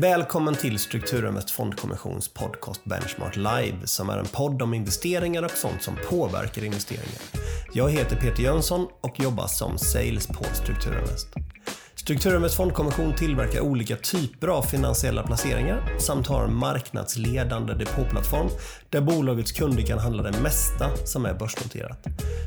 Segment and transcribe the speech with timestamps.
[0.00, 5.82] Välkommen till Strukturinvest Fondkommissions podcast Benchmark Live som är en podd om investeringar och sånt
[5.82, 7.22] som påverkar investeringar.
[7.72, 11.26] Jag heter Peter Jönsson och jobbar som sales på Strukturinvest.
[11.94, 18.48] Strukturinvest Fondkommission tillverkar olika typer av finansiella placeringar samt har en marknadsledande depåplattform
[18.90, 22.06] där bolagets kunder kan handla det mesta som är börsnoterat.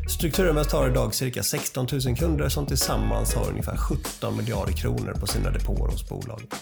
[0.10, 5.28] Strukturinvest har idag cirka 16 000 kunder som tillsammans har ungefär 17 miljarder kronor på
[5.28, 6.56] sina depåer hos bolaget.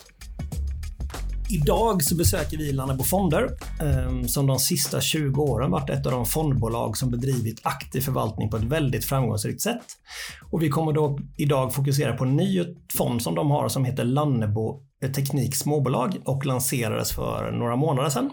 [1.52, 3.50] Idag så besöker vi Lannebo Fonder
[3.82, 8.50] ehm, som de sista 20 åren varit ett av de fondbolag som bedrivit aktiv förvaltning
[8.50, 9.86] på ett väldigt framgångsrikt sätt.
[10.52, 14.04] Och vi kommer då idag fokusera på en ny fond som de har som heter
[14.04, 14.82] Lannebo
[15.16, 18.32] Teknik Småbolag och lanserades för några månader sedan.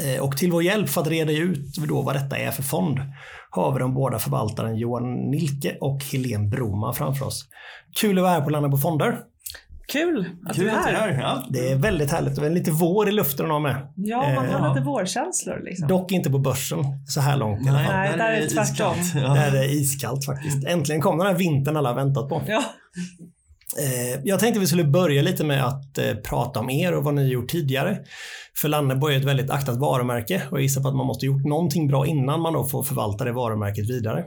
[0.00, 2.98] Eh, och till vår hjälp för att reda ut då vad detta är för fond
[3.50, 7.44] har vi de båda förvaltaren Johan Nilke och Helene Broman framför oss.
[8.00, 9.18] Kul att vara här på Lannebo Fonder.
[9.90, 10.94] Kul att Kul du är här.
[10.94, 11.44] Att är ja.
[11.50, 12.36] Det är väldigt härligt.
[12.36, 13.92] Det är lite vår i luften av med.
[13.96, 15.60] Ja, man har eh, lite vårkänslor.
[15.64, 15.88] Liksom.
[15.88, 17.64] Dock inte på börsen så här långt.
[17.64, 18.94] Nej, Nej där, är det tvärtom.
[19.14, 19.34] Ja.
[19.34, 20.66] Där är det iskallt faktiskt.
[20.66, 22.42] Äntligen kom den här vintern alla väntat på.
[22.46, 22.62] Ja.
[23.78, 27.14] Eh, jag tänkte vi skulle börja lite med att eh, prata om er och vad
[27.14, 27.98] ni gjort tidigare.
[28.60, 31.44] För Lanneborg är ett väldigt aktat varumärke och jag gissar på att man måste gjort
[31.44, 34.24] någonting bra innan man då får förvalta det varumärket vidare.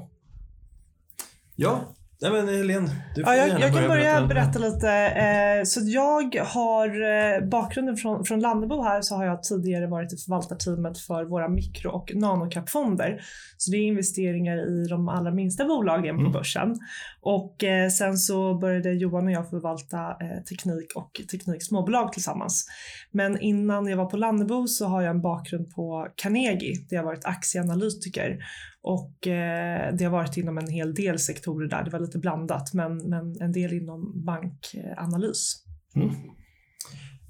[1.56, 4.90] Ja, Nej men Helene, du får ja, jag, gärna jag kan börja berätta, berätta lite.
[4.90, 10.14] Eh, så jag har eh, bakgrunden från, från Lannebo här så har jag tidigare varit
[10.14, 13.22] i förvaltarteamet för våra mikro och nanocapfonder.
[13.58, 16.26] Så det är investeringar i de allra minsta bolagen mm.
[16.26, 16.80] på börsen.
[17.26, 22.66] Och eh, sen så började Johan och jag förvalta eh, teknik och tekniksmåbolag tillsammans.
[23.12, 27.04] Men innan jag var på Lannebo så har jag en bakgrund på Carnegie där jag
[27.04, 28.40] varit aktieanalytiker
[28.82, 31.84] och eh, det har varit inom en hel del sektorer där.
[31.84, 35.64] Det var lite blandat, men, men en del inom bankanalys.
[35.96, 36.10] Mm.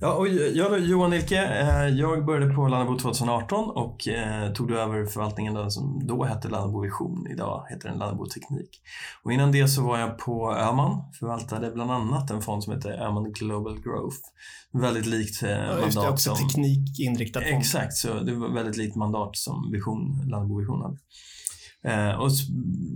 [0.04, 1.38] Ja, och jag Johan Nilke.
[1.38, 6.48] Eh, jag började på Lannebo 2018 och eh, tog då över förvaltningen som då hette
[6.48, 7.28] Lannebo Vision.
[7.32, 8.82] Idag heter den Lannebo Teknik.
[9.24, 12.92] Och innan det så var jag på Öman, förvaltade bland annat en fond som heter
[12.92, 14.18] Öman Global Growth.
[14.74, 15.86] Väldigt likt eh, ja, mandat.
[15.86, 17.60] Just det, också som, teknikinriktad fond.
[17.60, 20.98] Exakt, så det var väldigt likt mandat som Vision, Lannebo Vision hade.
[21.84, 22.30] Eh, och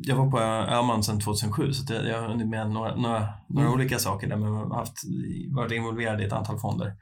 [0.02, 3.74] jag var på Öhman sedan 2007 så jag har hunnit med några, några, några mm.
[3.74, 4.98] olika saker där men har haft,
[5.56, 6.94] varit involverad i ett antal fonder.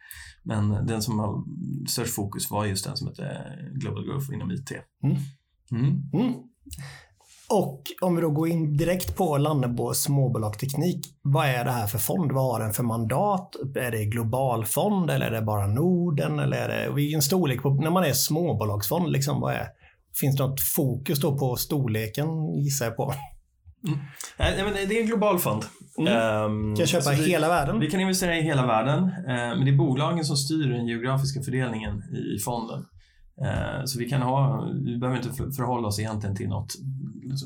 [0.43, 1.43] Men den som har
[1.89, 4.71] störst fokus var just den som heter Global Growth inom IT.
[5.03, 5.17] Mm.
[5.71, 6.09] Mm.
[6.13, 6.33] mm.
[7.49, 11.05] Och om vi då går in direkt på Lannebo småbolagsteknik.
[11.21, 12.31] Vad är det här för fond?
[12.31, 13.55] Vad har den för mandat?
[13.75, 16.39] Är det global fond eller är det bara Norden?
[16.39, 19.67] Eller är det, vilken storlek på, när man är småbolagsfond, liksom, vad är,
[20.19, 22.27] Finns det något fokus då på storleken
[22.63, 23.13] gissar jag på?
[23.87, 23.99] Mm.
[24.39, 25.63] Nej, det är en global fond.
[25.97, 26.43] Mm.
[26.45, 27.79] Um, kan jag köpa i vi, hela världen?
[27.79, 29.03] Vi kan investera i hela världen.
[29.03, 32.85] Uh, men det är bolagen som styr den geografiska fördelningen i, i fonden.
[33.41, 36.73] Uh, så vi kan ha, vi behöver inte förhålla oss egentligen till något,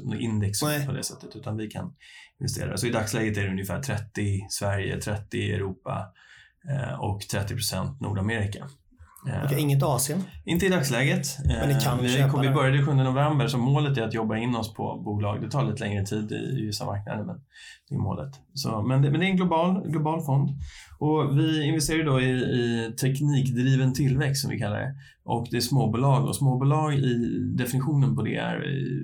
[0.04, 0.86] något index Nej.
[0.86, 1.94] på det sättet, utan vi kan
[2.40, 2.78] investera.
[2.78, 6.06] Så i dagsläget är det ungefär 30 Sverige, 30 Europa
[6.70, 8.70] uh, och 30% Nordamerika.
[9.46, 10.24] Okay, inget Asien?
[10.46, 11.28] Inte i dagsläget.
[11.46, 14.56] Men ni kan vi, köpa vi började 7 november så målet är att jobba in
[14.56, 15.42] oss på bolag.
[15.42, 17.36] Det tar lite längre tid i vissa marknader men
[17.90, 18.34] det är målet.
[18.54, 20.50] Så, men, det, men det är en global, global fond.
[21.00, 24.96] Och vi investerar då i, i teknikdriven tillväxt som vi kallar det.
[25.24, 27.16] Och det är småbolag och småbolag i
[27.58, 28.64] definitionen på det är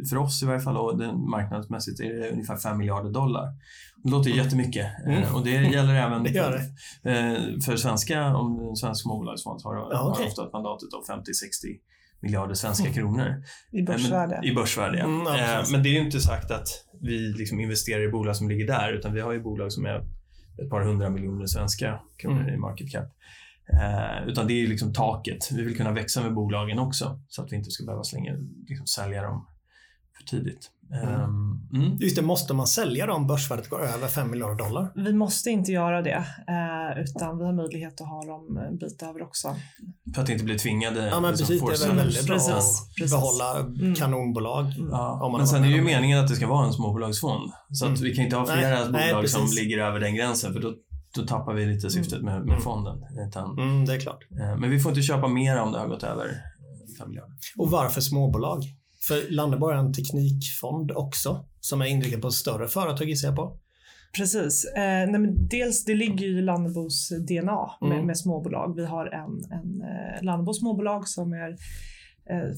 [0.10, 3.48] för oss i varje fall och den marknadsmässigt är det ungefär 5 miljarder dollar.
[4.06, 4.44] Det låter mm.
[4.44, 5.36] jättemycket mm.
[5.36, 6.62] och det gäller även det det.
[7.04, 10.24] För, för svenska, om en svensk småbolagsfond har, ja, okay.
[10.24, 11.24] har ofta ett mandat av 50-60
[12.20, 12.96] miljarder svenska mm.
[12.96, 13.44] kronor.
[13.72, 14.42] I börsvärde.
[14.44, 15.06] I börsvärde, ja.
[15.06, 16.68] Mm, men det är ju inte sagt att
[17.02, 19.96] vi liksom investerar i bolag som ligger där utan vi har ju bolag som är
[20.64, 22.54] ett par hundra miljoner svenska kronor mm.
[22.54, 23.06] i market cap.
[23.74, 25.52] Eh, utan det är liksom taket.
[25.52, 28.34] Vi vill kunna växa med bolagen också så att vi inte ska behöva slänga,
[28.68, 29.48] liksom sälja dem
[30.18, 30.72] för tidigt.
[30.92, 31.10] Mm.
[31.10, 31.98] Ehm, mm.
[32.00, 34.92] Just det, måste man sälja dem om börsvärdet går över 5 miljarder dollar?
[34.96, 39.04] Vi måste inte göra det, eh, utan vi har möjlighet att ha dem en bit
[39.04, 39.56] över också.
[40.16, 41.08] För att inte bli tvingade.
[41.08, 41.62] Ja, men precis.
[41.62, 43.96] Det är väldigt bra precis, att behålla mm.
[43.96, 44.66] kanonbolag.
[44.92, 45.36] Ja.
[45.38, 47.52] men sen är det ju meningen att det ska vara en småbolagsfond.
[47.72, 48.04] Så att mm.
[48.04, 50.74] vi kan inte ha flera nej, bolag nej, som ligger över den gränsen, för då
[51.16, 52.62] då tappar vi lite syftet med, med mm.
[52.62, 52.98] fonden.
[53.28, 54.20] Utan, mm, det är klart.
[54.42, 56.28] Eh, men vi får inte köpa mer om det har gått över
[57.00, 57.34] 5 miljarder.
[57.58, 58.64] Och varför småbolag?
[59.08, 63.58] För Landeborg är en teknikfond också som är inriktad på större företag gissar jag på.
[64.18, 64.66] Precis.
[64.66, 68.06] Eh, nej dels, det ligger ju i Lannebos DNA med, mm.
[68.06, 68.76] med småbolag.
[68.76, 71.58] Vi har en, en eh, Lannebo småbolag som är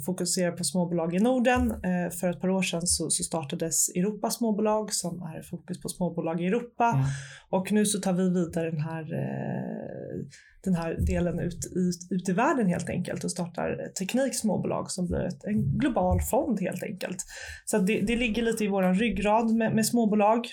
[0.05, 1.71] fokuserar på småbolag i Norden.
[1.71, 5.89] Eh, för ett par år sedan så, så startades Europa småbolag som är fokus på
[5.89, 6.89] småbolag i Europa.
[6.89, 7.05] Mm.
[7.49, 10.27] Och nu så tar vi vidare den här eh,
[10.63, 15.07] den här delen ut, ut, ut i världen helt enkelt och startar Teknik småbolag som
[15.07, 17.25] blir ett, en global fond helt enkelt.
[17.65, 20.47] Så det, det ligger lite i våran ryggrad med, med småbolag.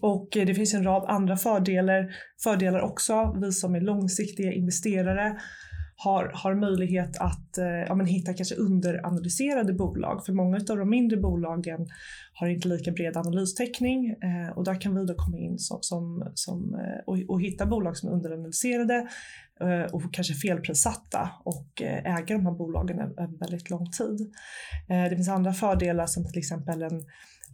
[0.00, 3.36] Och det finns en rad andra fördelar, fördelar också.
[3.40, 5.38] Vi som är långsiktiga investerare
[6.00, 10.26] har, har möjlighet att eh, ja, men hitta kanske underanalyserade bolag.
[10.26, 11.86] För många av de mindre bolagen
[12.32, 16.32] har inte lika bred analystäckning eh, och där kan vi då komma in som, som,
[16.34, 19.08] som eh, och, och, hitta bolag som är underanalyserade
[19.60, 24.32] eh, och kanske felprissatta och eh, äga de här bolagen över väldigt lång tid.
[24.88, 27.04] Eh, det finns andra fördelar som till exempel en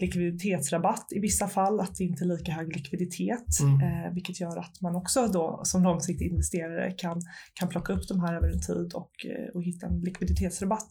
[0.00, 3.80] likviditetsrabatt i vissa fall, att det inte är lika hög likviditet, mm.
[3.80, 7.22] eh, vilket gör att man också då som långsiktig investerare kan,
[7.54, 10.90] kan plocka upp de här över en tid och, eh, och hitta en likviditetsrabatt.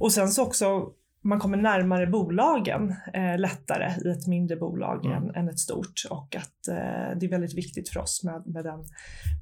[0.00, 0.92] Och sen så också
[1.22, 5.16] man kommer närmare bolagen eh, lättare i ett mindre bolag mm.
[5.16, 8.64] än, än, ett stort och att eh, det är väldigt viktigt för oss med, med,
[8.64, 8.78] den,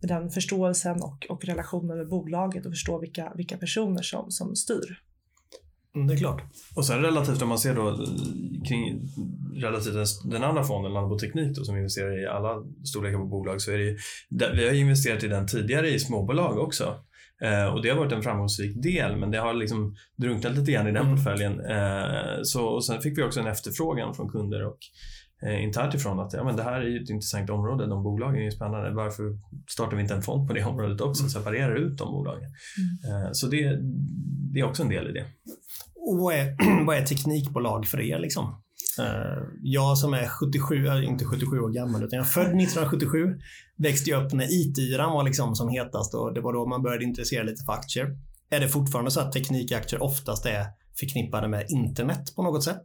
[0.01, 4.57] med den förståelsen och, och relationen med bolaget och förstå vilka, vilka personer som, som
[4.57, 5.03] styr.
[5.97, 6.43] Mm, det är klart.
[6.75, 8.07] Och sen relativt om man ser då
[8.69, 9.09] kring
[9.55, 9.95] relativt
[10.31, 13.79] den, andra fonden, Landbo Teknik då, som investerar i alla storlekar på bolag så är
[13.79, 13.99] det ju,
[14.29, 16.95] vi har investerat i den tidigare i småbolag också.
[17.43, 20.89] Eh, och det har varit en framgångsrik del men det har liksom drunknat lite grann
[20.89, 21.17] i den mm.
[21.17, 21.61] portföljen.
[21.61, 24.79] Eh, så, och sen fick vi också en efterfrågan från kunder och
[25.43, 28.45] eh, internt ifrån att ja, men det här är ett intressant område, de bolagen är
[28.45, 28.91] ju spännande.
[28.91, 29.39] Varför
[29.71, 31.43] startar vi inte en fond på det området också och mm.
[31.43, 32.51] separerar ut de bolagen?
[33.05, 33.23] Mm.
[33.23, 33.79] Eh, så det,
[34.53, 35.25] det är också en del i det.
[35.95, 36.57] Och vad är,
[36.87, 38.63] vad är teknikbolag för er liksom?
[39.01, 43.19] Uh, jag som är 77, inte 77 år gammal, utan jag är född 1977.
[43.79, 47.43] Växte upp när IT-yran var liksom som hetast och det var då man började intressera
[47.43, 48.19] lite för aktier.
[48.51, 50.67] Är det fortfarande så att teknikaktier oftast är
[51.01, 52.83] förknippade med internet på något sätt?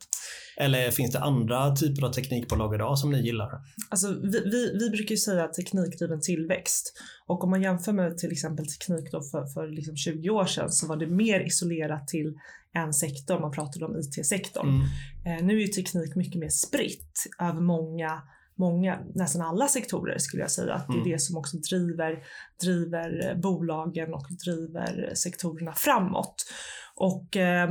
[0.58, 3.50] Eller finns det andra typer av teknikbolag idag som ni gillar?
[3.90, 6.94] Alltså, vi, vi, vi brukar ju säga teknikdriven tillväxt
[7.28, 10.72] och om man jämför med till exempel teknik då för, för liksom 20 år sedan
[10.72, 12.34] så var det mer isolerat till
[12.74, 14.68] en sektor, man pratade om IT-sektorn.
[14.68, 15.40] Mm.
[15.40, 18.22] Eh, nu är teknik mycket mer spritt över många
[18.62, 20.74] många, nästan alla sektorer skulle jag säga.
[20.74, 21.12] Att det är mm.
[21.12, 22.24] det som också driver,
[22.62, 26.36] driver bolagen och driver sektorerna framåt.
[27.02, 27.70] Och eh,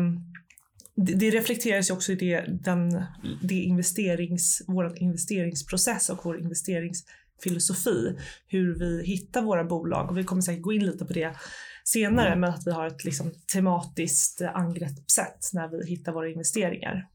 [0.94, 3.02] det, det reflekteras ju också i det, den,
[3.42, 8.16] det investerings, vår investeringsprocess och vår investeringsfilosofi.
[8.46, 11.36] Hur vi hittar våra bolag och vi kommer säkert gå in lite på det
[11.84, 12.40] senare, mm.
[12.40, 17.06] men att vi har ett liksom, tematiskt angreppssätt när vi hittar våra investeringar.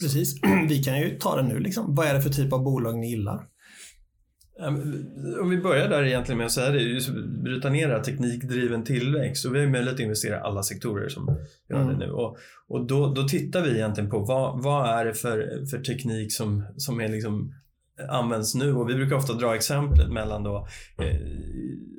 [0.00, 0.34] Precis,
[0.68, 1.58] vi kan ju ta det nu.
[1.58, 1.94] Liksom.
[1.94, 3.46] Vad är det för typ av bolag ni gillar?
[5.40, 7.10] Om vi börjar där egentligen med att säga det, just
[7.44, 9.46] bryta ner det teknikdriven tillväxt.
[9.46, 11.88] Och vi har möjlighet att investera i alla sektorer som har mm.
[11.88, 12.12] det nu.
[12.12, 12.36] Och,
[12.68, 16.64] och då, då tittar vi egentligen på vad, vad är det för, för teknik som,
[16.76, 17.52] som är liksom
[18.08, 20.68] används nu och vi brukar ofta dra exemplet mellan då
[20.98, 21.20] eh,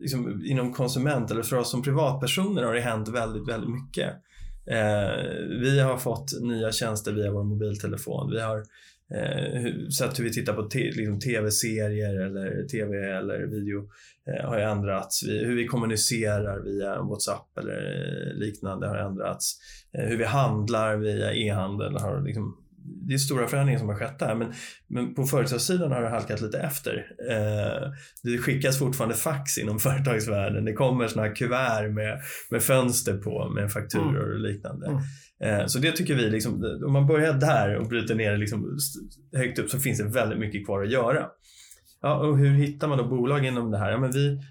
[0.02, 4.10] liksom inom konsument eller för oss som privatpersoner har det hänt väldigt, väldigt mycket.
[4.72, 5.12] Eh,
[5.62, 8.32] vi har fått nya tjänster via vår mobiltelefon.
[8.32, 8.64] Vi har
[9.16, 13.90] eh, sätt hur vi tittar på liksom tv-serier eller tv eller video
[14.28, 15.24] eh, har ändrats.
[15.28, 19.58] Vi, hur vi kommunicerar via WhatsApp eller eh, liknande har ändrats.
[19.94, 22.58] Eh, hur vi handlar via e-handel har liksom
[23.08, 24.54] det är stora förändringar som har skett där men,
[24.88, 27.06] men på företagssidan har det halkat lite efter.
[27.30, 27.92] Eh,
[28.24, 30.66] det skickas fortfarande fax inom företagsvärlden.
[30.66, 34.32] Det kommer såna här kuvert med, med fönster på med fakturor mm.
[34.32, 34.88] och liknande.
[34.88, 35.00] Mm.
[35.44, 38.78] Eh, så det tycker vi, liksom, om man börjar där och bryter ner det liksom
[39.36, 41.28] högt upp så finns det väldigt mycket kvar att göra.
[42.02, 43.92] Ja, och hur hittar man då bolag inom det här?
[43.92, 44.42] Ja, men vi,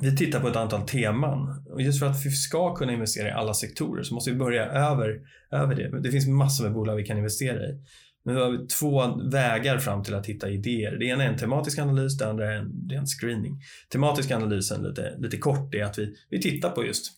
[0.00, 3.32] vi tittar på ett antal teman och just för att vi ska kunna investera i
[3.32, 5.20] alla sektorer så måste vi börja över,
[5.50, 6.00] över det.
[6.00, 7.80] Det finns massor med bolag vi kan investera i.
[8.24, 10.96] Men vi har två vägar fram till att hitta idéer.
[10.98, 13.60] Det ena är en tematisk analys, det andra är en, det är en screening.
[13.92, 17.12] Tematisk analysen, lite, lite kort, är att vi, vi tittar på just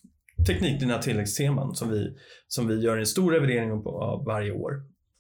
[0.46, 2.16] teknikdrivna tilläggsteman som vi,
[2.48, 4.72] som vi gör en stor revidering av varje år.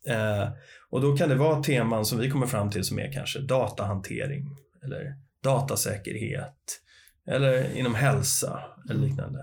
[0.08, 0.48] Eh,
[0.90, 4.46] och då kan det vara teman som vi kommer fram till som är kanske datahantering
[4.84, 6.81] eller datasäkerhet,
[7.30, 8.60] eller inom hälsa
[8.90, 9.38] eller liknande.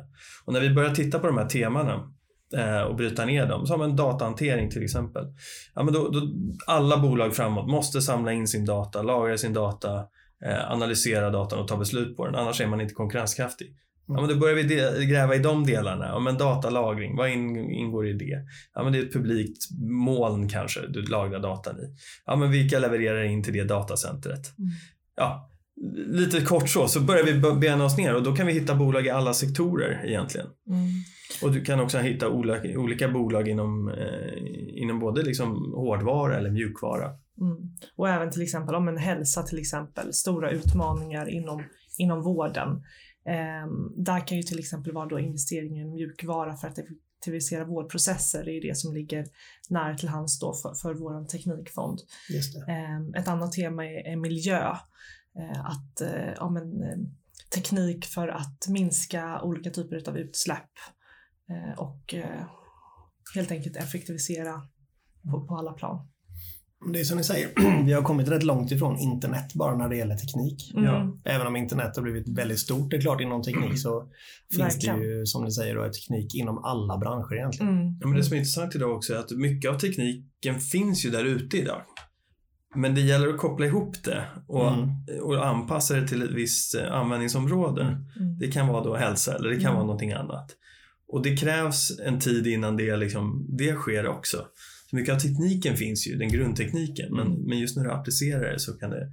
[0.46, 2.14] Och när vi börjar titta på de här temana
[2.58, 5.26] eh, och bryta ner dem, har man datahantering till exempel.
[5.76, 6.22] Ja, men då, då,
[6.68, 10.06] alla bolag framåt måste samla in sin data, lagra sin data,
[10.46, 13.76] eh, analysera datan och ta beslut på den, annars är man inte konkurrenskraftig.
[14.08, 16.06] Ja, men då börjar vi gräva i de delarna.
[16.06, 18.46] Ja, men datalagring, vad ingår i det?
[18.74, 21.96] Ja, men det är ett publikt moln kanske du lagrar datan i.
[22.26, 24.58] Ja, men vilka levererar in till det datacentret?
[24.58, 24.70] Mm.
[25.16, 25.50] Ja,
[26.08, 29.06] lite kort så, så börjar vi bena oss ner och då kan vi hitta bolag
[29.06, 30.48] i alla sektorer egentligen.
[30.48, 30.88] Mm.
[31.42, 36.50] Och du kan också hitta olika, olika bolag inom, eh, inom både liksom hårdvara eller
[36.50, 37.06] mjukvara.
[37.42, 37.58] Mm.
[37.96, 41.64] Och även till exempel om en hälsa till exempel, stora utmaningar inom,
[41.98, 42.70] inom vården.
[43.26, 48.46] Eh, där kan ju till exempel vara då investeringen i mjukvara för att effektivisera vårdprocesser.
[48.46, 49.26] Det är det som ligger
[49.70, 52.00] nära till hands då för, för vår teknikfond.
[52.68, 54.76] Eh, ett annat tema är, är miljö.
[55.40, 56.98] Eh, att eh, ja, men, eh,
[57.56, 60.72] teknik för att minska olika typer av utsläpp
[61.50, 62.14] eh, och
[63.36, 64.62] helt enkelt effektivisera
[65.32, 66.08] på, på alla plan.
[66.94, 67.50] Det är som ni säger,
[67.86, 70.72] vi har kommit rätt långt ifrån internet bara när det gäller teknik.
[70.74, 70.86] Mm.
[70.86, 71.18] Ja.
[71.26, 74.10] Även om internet har blivit väldigt stort, det är klart inom teknik så
[74.52, 75.00] finns Verkligen.
[75.00, 77.74] det ju som ni säger då, teknik inom alla branscher egentligen.
[77.74, 77.98] Mm.
[78.02, 81.10] Ja, men det som är intressant idag också är att mycket av tekniken finns ju
[81.10, 81.82] där ute idag.
[82.76, 84.90] Men det gäller att koppla ihop det och, mm.
[85.22, 87.84] och anpassa det till ett visst eh, användningsområde.
[87.84, 88.40] Mm.
[88.40, 89.76] Det kan vara då hälsa eller det kan mm.
[89.76, 90.56] vara någonting annat.
[91.08, 94.38] Och det krävs en tid innan det, liksom, det sker också.
[94.90, 97.42] Så mycket av tekniken finns ju, den grundtekniken, men, mm.
[97.42, 99.12] men just när du applicerar det så kan det,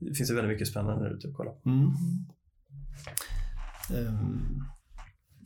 [0.00, 1.68] det finns det väldigt mycket spännande där ute att kolla på.
[3.94, 4.64] Um,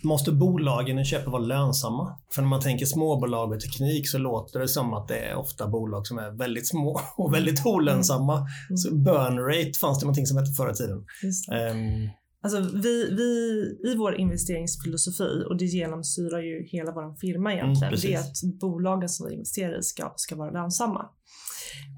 [0.05, 2.19] måste bolagen i köpet vara lönsamma?
[2.35, 5.69] För när man tänker småbolag och teknik så låter det som att det är ofta
[5.69, 8.37] bolag som är väldigt små och väldigt olönsamma.
[8.37, 8.77] Mm.
[8.77, 10.99] Så burn rate fanns det någonting som hette förr i tiden.
[10.99, 12.11] Um,
[12.45, 17.95] Alltså vi, vi, I vår investeringsfilosofi, och det genomsyrar ju hela vår firma mm, egentligen,
[17.95, 21.09] mm, det är att bolagen som vi investerar i ska, ska vara lönsamma.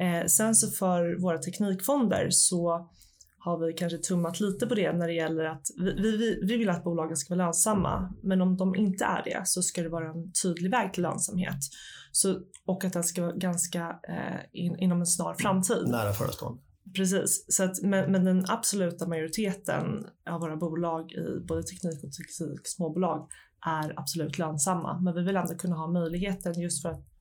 [0.00, 2.90] Eh, sen så för våra teknikfonder så
[3.44, 6.70] har vi kanske tummat lite på det när det gäller att vi, vi, vi vill
[6.70, 10.10] att bolagen ska vara lönsamma, men om de inte är det så ska det vara
[10.10, 11.58] en tydlig väg till lönsamhet.
[12.12, 15.88] Så, och att den ska vara ganska eh, in, inom en snar framtid.
[15.88, 16.62] Nära förestående.
[16.96, 19.84] Precis, så att, men, men, den absoluta majoriteten
[20.30, 23.28] av våra bolag i både teknik och teknik småbolag
[23.66, 25.00] är absolut lönsamma.
[25.00, 27.13] Men vi vill ändå kunna ha möjligheten just för att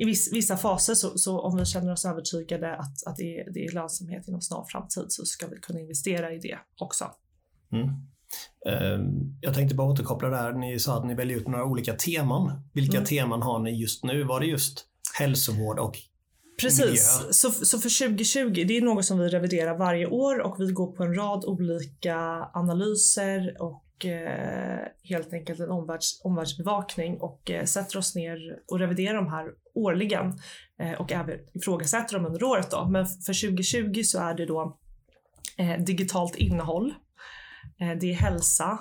[0.00, 3.50] i viss, vissa faser så, så, om vi känner oss övertygade att, att det, är,
[3.50, 7.04] det är lönsamhet inom snar framtid så ska vi kunna investera i det också.
[7.72, 7.88] Mm.
[8.68, 10.52] Ehm, jag tänkte bara återkoppla där.
[10.52, 12.60] Ni sa att ni väljer ut några olika teman.
[12.72, 13.06] Vilka mm.
[13.06, 14.24] teman har ni just nu?
[14.24, 14.86] Var det just
[15.18, 15.98] hälsovård och
[16.60, 17.20] Precis.
[17.30, 20.92] Så, så för 2020, det är något som vi reviderar varje år och vi går
[20.92, 22.16] på en rad olika
[22.52, 28.38] analyser och eh, helt enkelt en omvärlds, omvärldsbevakning och eh, sätter oss ner
[28.70, 30.38] och reviderar de här årligen
[30.80, 32.70] eh, och även ifrågasätter dem under året.
[32.70, 32.88] Då.
[32.88, 34.78] Men för 2020 så är det då
[35.58, 36.94] eh, digitalt innehåll,
[37.80, 38.78] eh, det är hälsa,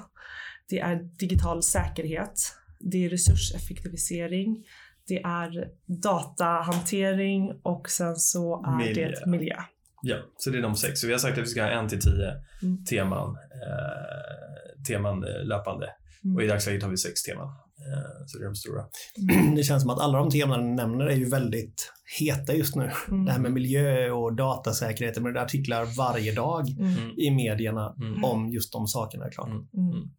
[0.70, 4.66] det är digital säkerhet, det är resurseffektivisering,
[5.08, 9.10] det är datahantering och sen så är miljö.
[9.10, 9.56] det miljö.
[10.02, 11.00] Ja, så det är de sex.
[11.00, 12.86] Så vi har sagt att vi ska ha en till tio mm.
[12.86, 14.49] teman, eh,
[14.88, 15.90] teman eh, löpande.
[16.24, 16.36] Mm.
[16.36, 17.48] Och i dagsläget har vi sex teman.
[17.48, 18.84] Eh, så det är de stora.
[19.32, 19.56] Mm.
[19.56, 22.92] Det känns som att alla de teman du nämner är ju väldigt heta just nu.
[23.08, 23.26] Mm.
[23.26, 25.16] Det här med miljö och datasäkerhet.
[25.16, 27.14] Det är artiklar varje dag mm.
[27.18, 28.24] i medierna mm.
[28.24, 29.30] om just de sakerna.
[29.30, 29.48] Klart.
[29.48, 30.10] Mm.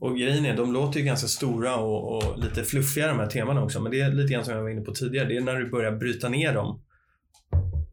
[0.00, 3.62] Och grejen är, de låter ju ganska stora och, och, lite fluffiga de här temana
[3.62, 3.80] också.
[3.80, 5.28] Men det är lite grann som jag var inne på tidigare.
[5.28, 6.82] Det är när du börjar bryta ner dem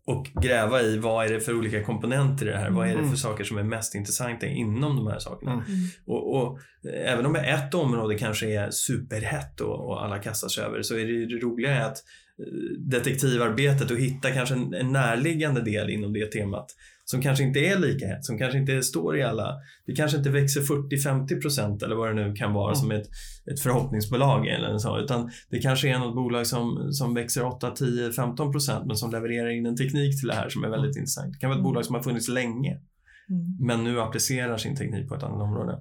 [0.05, 2.67] och gräva i vad är det för olika komponenter i det här?
[2.67, 2.75] Mm.
[2.75, 3.17] Vad är det för mm.
[3.17, 5.51] saker som är mest intressanta inom de här sakerna?
[5.51, 5.65] Mm.
[6.05, 6.59] Och, och,
[7.05, 11.05] även om ett område kanske är superhett och, och alla kastar sig över så är
[11.05, 11.97] det, det roliga att
[12.39, 16.67] eh, detektivarbetet och hitta kanske en, en närliggande del inom det temat
[17.05, 19.55] som kanske inte är lika hett, som kanske inte står i alla.
[19.85, 22.75] Det kanske inte växer 40-50 procent eller vad det nu kan vara mm.
[22.75, 23.07] som ett,
[23.51, 28.11] ett förhoppningsbolag eller så, utan det kanske är något bolag som, som växer 8, 10,
[28.11, 31.01] 15 procent men som levererar in en teknik till det här som är väldigt mm.
[31.01, 31.33] intressant.
[31.33, 31.71] Det kan vara ett mm.
[31.71, 33.57] bolag som har funnits länge mm.
[33.59, 35.79] men nu applicerar sin teknik på ett annat område.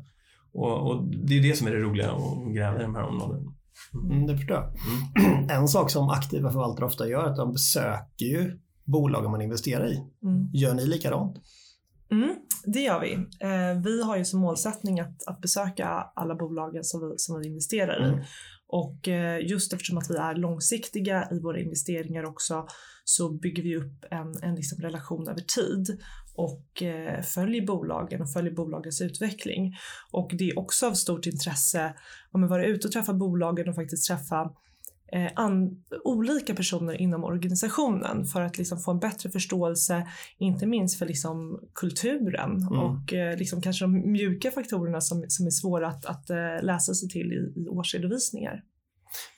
[0.52, 3.52] Och, och det är det som är det roliga att gräva i de här områdena.
[3.95, 4.64] Mm, det förstår jag.
[4.64, 5.49] Mm.
[5.50, 8.59] En sak som aktiva förvaltare ofta gör är att de besöker ju
[8.92, 9.96] bolagen man investerar i.
[10.22, 10.50] Mm.
[10.52, 11.37] Gör ni likadant?
[12.11, 12.34] Mm,
[12.64, 13.12] det gör vi.
[13.40, 17.46] Eh, vi har ju som målsättning att, att besöka alla bolagen som vi, som vi
[17.46, 18.18] investerar mm.
[18.18, 18.22] i.
[18.66, 22.66] Och eh, just eftersom att vi är långsiktiga i våra investeringar också
[23.04, 25.99] så bygger vi upp en, en liksom relation över tid
[26.34, 29.75] och eh, följer bolagen och följer bolagens utveckling.
[30.11, 31.94] Och det är också av stort intresse
[32.32, 34.50] att vara ute och träffa bolagen och faktiskt träffa
[35.35, 41.07] an, olika personer inom organisationen för att liksom få en bättre förståelse, inte minst för
[41.07, 42.78] liksom kulturen mm.
[42.78, 46.95] och eh, liksom kanske de mjuka faktorerna som, som är svåra att, att eh, läsa
[46.95, 48.62] sig till i, i årsredovisningar.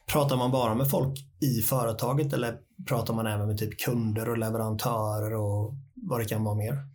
[0.07, 4.39] Pratar man bara med folk i företaget eller pratar man även med typ kunder och
[4.39, 6.94] leverantörer och vad det kan vara mer?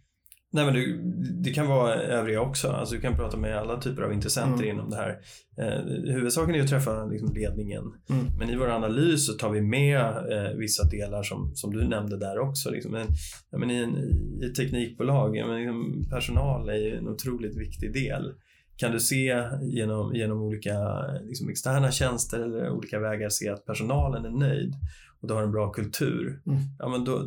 [0.52, 1.02] Nej, men du,
[1.44, 2.68] det kan vara övriga också.
[2.68, 4.76] Alltså, du kan prata med alla typer av intressenter Mm.
[4.76, 5.20] inom det här.
[5.58, 7.84] Eh, huvudsaken är att träffa liksom, ledningen.
[8.10, 8.26] Mm.
[8.40, 12.18] Men i vår analys så tar vi med eh, vissa delar som, som du nämnde
[12.18, 12.70] där också.
[12.72, 12.92] Liksom.
[12.92, 13.08] Men,
[13.52, 13.98] men i, en,
[14.42, 18.34] I ett teknikbolag, men, liksom, personal är ju en otroligt viktig del.
[18.78, 24.26] Kan du se genom, genom olika liksom, externa tjänster eller olika vägar se att personalen
[24.26, 24.74] är nöjd
[25.22, 26.60] och du har en bra kultur, Mm.
[26.80, 27.26] ja, men då,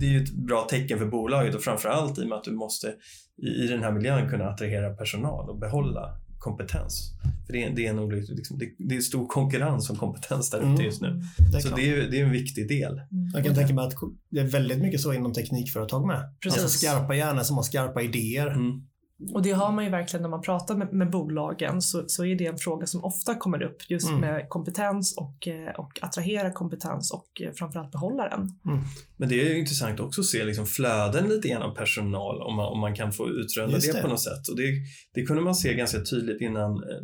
[0.00, 2.52] det är ju ett bra tecken för bolaget och framförallt i och med att du
[2.52, 2.94] måste
[3.42, 7.12] i, i den här miljön kunna attrahera personal och behålla kompetens.
[7.46, 10.58] För det är, det är, nog liksom, det, det är stor konkurrens om kompetens där
[10.58, 10.80] ute Mm.
[10.84, 11.20] just nu.
[11.52, 13.00] Det Så det är, det är en viktig del.
[13.34, 13.94] Jag kan tänka mig att
[14.30, 16.34] det är väldigt mycket så inom teknikföretag med.
[16.42, 16.62] Precis.
[16.62, 18.46] Alltså skarpa hjärnor som har skarpa idéer.
[18.46, 18.86] Mm.
[19.34, 22.36] Och det har man ju verkligen när man pratar med, med bolagen så, så är
[22.36, 24.20] det en fråga som ofta kommer upp just Mm.
[24.20, 28.48] med kompetens och, eh, och attrahera kompetens och eh, framförallt behålla den.
[29.16, 32.56] Men det är ju intressant också att se liksom flöden lite grann av personal om
[32.56, 34.02] man, om man kan få utröna det, det.
[34.02, 34.48] på något sätt.
[34.50, 34.72] Och det,
[35.14, 37.00] det kunde man se ganska tydligt innan, eh,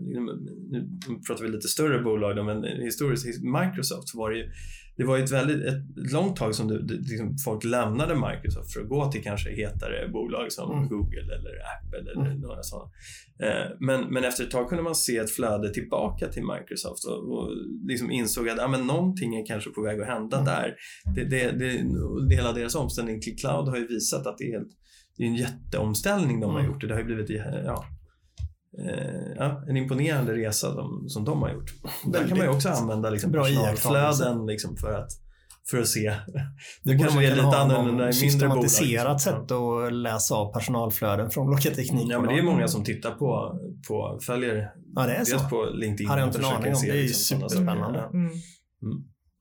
[0.70, 0.88] nu
[1.26, 4.50] pratar vi lite större bolag men historiskt, Microsoft var det ju
[5.02, 8.72] det var ju ett väldigt ett långt tag som det, det, liksom folk lämnade Microsoft
[8.72, 10.88] för att gå till kanske hetare bolag som Mm.
[10.88, 12.40] Google eller Apple eller Mm.
[12.40, 12.90] några sådana.
[13.44, 17.32] Eh, men, men efter ett tag kunde man se ett flöde tillbaka till Microsoft och,
[17.38, 17.50] och
[17.88, 20.46] liksom insåg att ja, men någonting är kanske på väg att hända Mm.
[20.46, 20.74] där.
[21.14, 24.68] Det, det, det, hela deras omställning till cloud har ju visat att det är, helt,
[25.16, 26.72] det är en jätteomställning de har Mm.
[26.72, 26.80] gjort.
[26.80, 27.30] Det har ju blivit
[27.64, 27.84] ja,
[29.36, 31.70] ja, en imponerande resa de, som de har gjort.
[32.12, 35.10] Där kan man ju också använda liksom, Bra personalflöden liksom, för, att,
[35.70, 36.14] för att se.
[36.84, 39.32] Det kanske borde är man lite annorlunda i mindre någon systematiserat bolag, liksom.
[39.32, 42.12] sätt att läsa av personalflöden från olika teknikbolag.
[42.12, 45.38] Ja, men det är många som tittar på, på följer Ja, det är så.
[45.38, 46.80] på LinkedIn Hade jag inte en aning om.
[46.82, 47.98] Det är liksom superspännande.
[47.98, 48.16] saker.
[48.16, 48.32] Mm.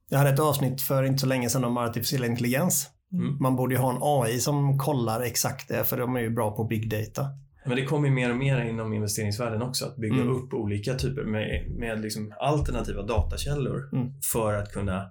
[0.09, 2.89] Jag hade ett avsnitt för inte så länge sedan om artificiell intelligens.
[3.13, 3.37] Mm.
[3.41, 6.55] Man borde ju ha en AI som kollar exakt det, för de är ju bra
[6.55, 7.25] på big data.
[7.65, 10.29] Men det kommer ju mer och mer inom investeringsvärlden också att bygga Mm.
[10.35, 14.07] upp olika typer med, med liksom alternativa datakällor Mm.
[14.33, 15.05] för att kunna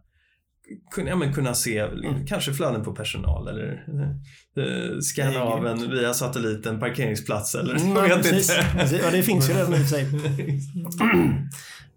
[0.94, 2.26] kunna, ja, men kunna se Mm.
[2.26, 3.84] kanske flöden på personal eller
[4.56, 8.50] eh, scanna är av en via satelliten parkeringsplats eller Mm, jag vet precis.
[8.58, 8.66] inte.
[8.78, 9.00] Precis.
[9.04, 10.06] Ja, det finns ju redan i och för sig.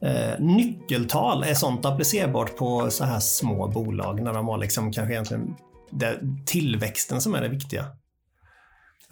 [0.06, 5.14] Eh, nyckeltal är sånt applicerbart på så här små bolag när de har liksom kanske
[5.14, 5.56] egentligen
[5.92, 7.86] det, tillväxten som är det viktiga.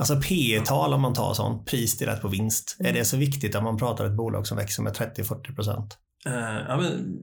[0.02, 2.78] Alltså P tal om man tar sånt, pris delat på vinst.
[2.80, 5.98] Är det så viktigt att man pratar ett bolag som växer med 30-40 procent?
[6.26, 6.34] Eh,
[6.68, 7.18] ja, men,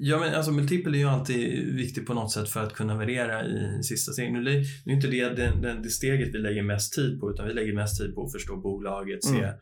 [0.00, 3.44] ja, men alltså multipel är ju alltid viktigt på något sätt för att kunna värdera
[3.46, 4.32] i sista steget.
[4.32, 7.30] Nu, är- nu är inte det det, det, det steget vi lägger mest tid på
[7.30, 9.54] utan vi lägger mest tid på att förstå bolaget, se, Mm.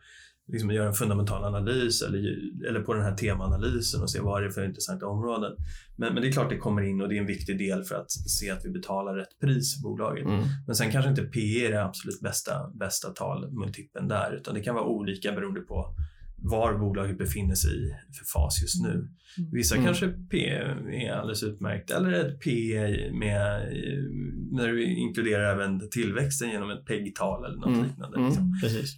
[0.47, 2.19] Liksom, göra en fundamental analys eller,
[2.69, 5.51] eller på den här temaanalysen och se vad det är för intressanta områden.
[5.95, 7.95] Men, men det är klart det kommer in och det är en viktig del för
[7.95, 10.25] att se att vi betalar rätt pris för bolaget.
[10.25, 10.43] Mm.
[10.67, 14.61] Men sen kanske inte P är det absolut bästa, bästa tal, multipeln där, utan det
[14.61, 15.95] kan vara olika beroende på
[16.49, 19.09] var bolaget befinner sig i för fas just nu.
[19.51, 19.85] Vissa Mm.
[19.85, 22.49] kanske P är alldeles utmärkt, eller ett P
[23.13, 23.61] med,
[24.51, 27.83] när du inkluderar även tillväxten genom ett PEG-tal eller något Mm.
[27.83, 28.17] liknande.
[28.17, 28.29] Mm.
[28.29, 28.53] Liksom.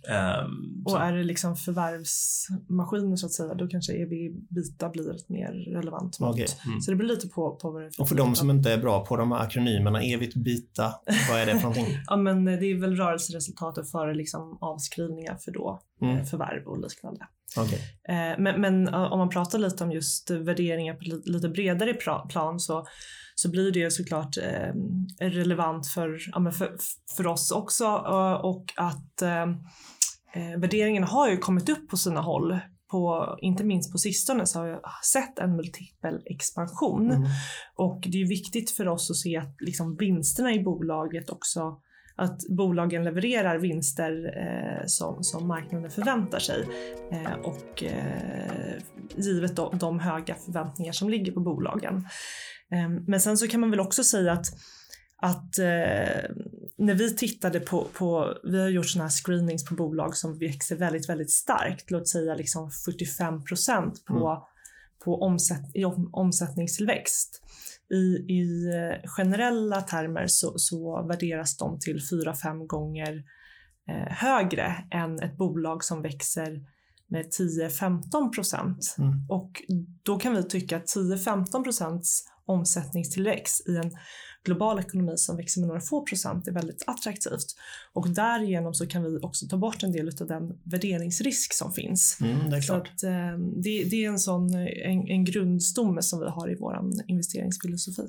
[0.09, 5.29] Ehm, så- Och är det liksom förvärvsmaskiner så att säga, då kanske EV-bita blir ett
[5.29, 6.33] mer relevant mått.
[6.33, 6.47] Okej.
[6.67, 6.81] Mm.
[6.81, 8.33] Så det beror lite på, på vad det är för Och för typ de av-
[8.35, 10.93] som inte är bra på de här akronymerna, evigt bita,
[11.29, 11.85] vad är det för någonting?
[12.07, 16.17] Ja, men det är väl rörelseresultatet före liksom avskrivningar för då Mm.
[16.17, 17.25] eh, förvärv och liknande.
[17.57, 17.79] Okej.
[18.09, 21.93] Eh, Men, men om man pratar lite om just värderingar på li- lite bredare
[22.29, 22.85] plan så,
[23.35, 24.73] så blir det såklart eh,
[25.19, 26.77] relevant för, ja, för,
[27.17, 29.45] för oss också eh, och att eh,
[30.57, 32.59] värderingarna har ju kommit upp på sina håll.
[32.91, 37.11] På, inte minst på sistone så har jag sett en multipel expansion.
[37.11, 37.29] Mm.
[37.75, 41.81] Och det är viktigt för oss att se att liksom vinsterna i bolaget också
[42.19, 46.63] att bolagen levererar vinster eh, som, som marknaden förväntar sig.
[47.11, 48.81] Eh, och eh,
[49.15, 51.95] givet de, de höga förväntningar som ligger på bolagen.
[52.71, 54.45] Eh, men sen så kan man väl också säga att
[55.21, 56.29] att eh,
[56.77, 60.75] när vi tittade på, på, vi har gjort sådana här screenings på bolag som växer
[60.75, 64.47] väldigt, väldigt starkt, låt säga liksom 45 procent på,
[65.05, 67.41] på omsätt, i om, omsättningstillväxt.
[67.91, 73.23] I, I eh, generella termer så, så värderas de till 4-5 gånger
[73.89, 76.61] eh, högre än ett bolag som växer
[77.07, 78.95] med 10-15 procent.
[78.97, 79.25] Mm.
[79.29, 79.51] Och
[80.03, 83.91] då kan vi tycka att 10-15 procents omsättningstillväxt i en
[84.45, 87.55] global ekonomi som växer med några få procent är väldigt attraktivt.
[87.93, 92.17] Och därigenom så kan vi också ta bort en del av den värderingsrisk som finns.
[92.21, 92.87] Mm, det är Så klart.
[92.87, 96.91] att, eh, det, det är en sån en, en grundstomme som vi har i vår
[97.07, 98.03] investeringsfilosofi.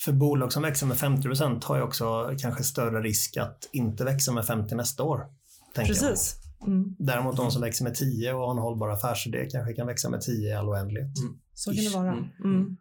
[0.00, 4.32] För bolag som växer med 50% har ju också kanske större risk att inte växa
[4.32, 5.26] med 50 nästa år.
[5.74, 6.36] Precis.
[6.66, 6.96] Mm.
[6.98, 10.20] Däremot de som växer med 10 och har en hållbar affärsidé kanske kan växa med
[10.20, 11.18] 10 i all oändlighet.
[11.18, 11.38] Mm.
[11.54, 12.12] Så kan det vara.
[12.44, 12.76] Mm.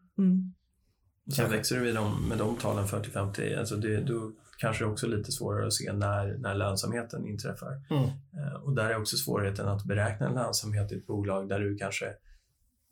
[1.28, 1.40] Mm.
[1.40, 1.50] mm.
[1.50, 5.06] Sen växer du med de, med de talen 40-50, alltså det, då kanske det också
[5.06, 7.82] är lite svårare att se när, när lönsamheten inträffar.
[7.90, 8.04] Mm.
[8.04, 11.78] Uh, och där är också svårigheten att beräkna en lönsamhet i ett bolag där du
[11.78, 12.06] kanske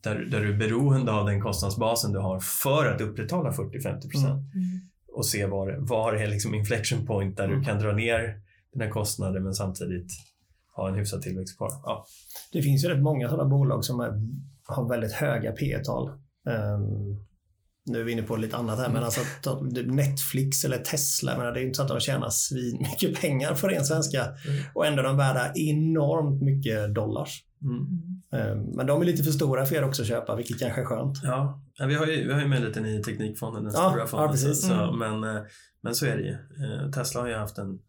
[0.03, 4.53] där, där du är beroende av den kostnadsbasen du har för att upprätthålla 40-50 procent.
[4.53, 4.89] Mm.
[5.13, 8.41] Och se var, var är liksom inflection point där du kan dra ner
[8.73, 10.11] dina kostnader men samtidigt
[10.75, 11.69] ha en hyfsad tillväxt kvar.
[11.83, 12.05] Ja.
[12.51, 14.11] Det finns ju rätt många sådana bolag som är,
[14.65, 16.09] har väldigt höga P tal
[16.45, 17.25] um,
[17.85, 18.93] nu är vi inne på lite annat här, mm.
[18.93, 19.21] men alltså
[19.85, 23.55] Netflix eller Tesla, men det är ju inte så att de tjänar svin mycket pengar
[23.55, 24.63] på ren svenska mm.
[24.73, 27.43] och ändå är de värda enormt mycket dollars.
[27.63, 27.79] Mm.
[28.51, 30.85] Um, men de är lite för stora för er också att köpa, vilket kanske är
[30.85, 31.17] skönt.
[31.23, 34.25] Ja, vi har ju, vi har ju möjligheten i Teknikfonden, den ja, stora fonden.
[34.25, 34.67] Ja, precis.
[34.67, 34.99] Så, mm.
[34.99, 35.43] men, eh,
[35.81, 36.33] men så är det ju.
[36.33, 37.79] Eh, Tesla har ju haft en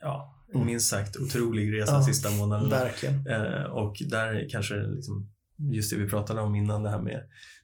[0.00, 0.66] ja, mm.
[0.66, 2.70] minst sagt otrolig resa ja, sista månaden.
[2.70, 3.26] Verkligen.
[3.26, 5.30] Eh, och där kanske liksom,
[5.72, 7.22] just det vi pratade om innan, det här med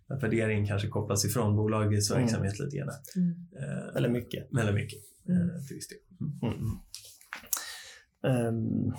[0.09, 2.23] att värderingen kanske kopplas ifrån bolagets mm.
[2.23, 2.89] verksamhet lite grann.
[3.17, 3.35] Mm.
[3.59, 4.59] Eh, eller mycket.
[4.61, 5.43] Eller mycket, mm.
[5.43, 5.99] eh, till viss del.
[8.23, 8.95] Um,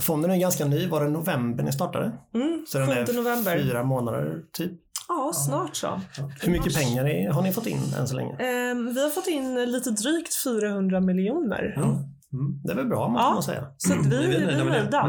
[0.00, 0.88] fonden är ganska ny.
[0.88, 2.12] Var det november ni startade?
[2.34, 3.58] Mm, så den är november.
[3.58, 4.72] fyra månader typ?
[5.08, 6.00] Ja, snart så.
[6.40, 8.32] Hur mycket pengar har ni fått in än så länge?
[8.72, 11.74] Um, vi har fått in lite drygt 400 miljoner.
[11.76, 11.88] Mm.
[11.88, 12.62] Mm.
[12.64, 13.66] Det är väl bra måste ja, man säga.
[13.76, 15.00] Så vi, vi, vi är nöjda.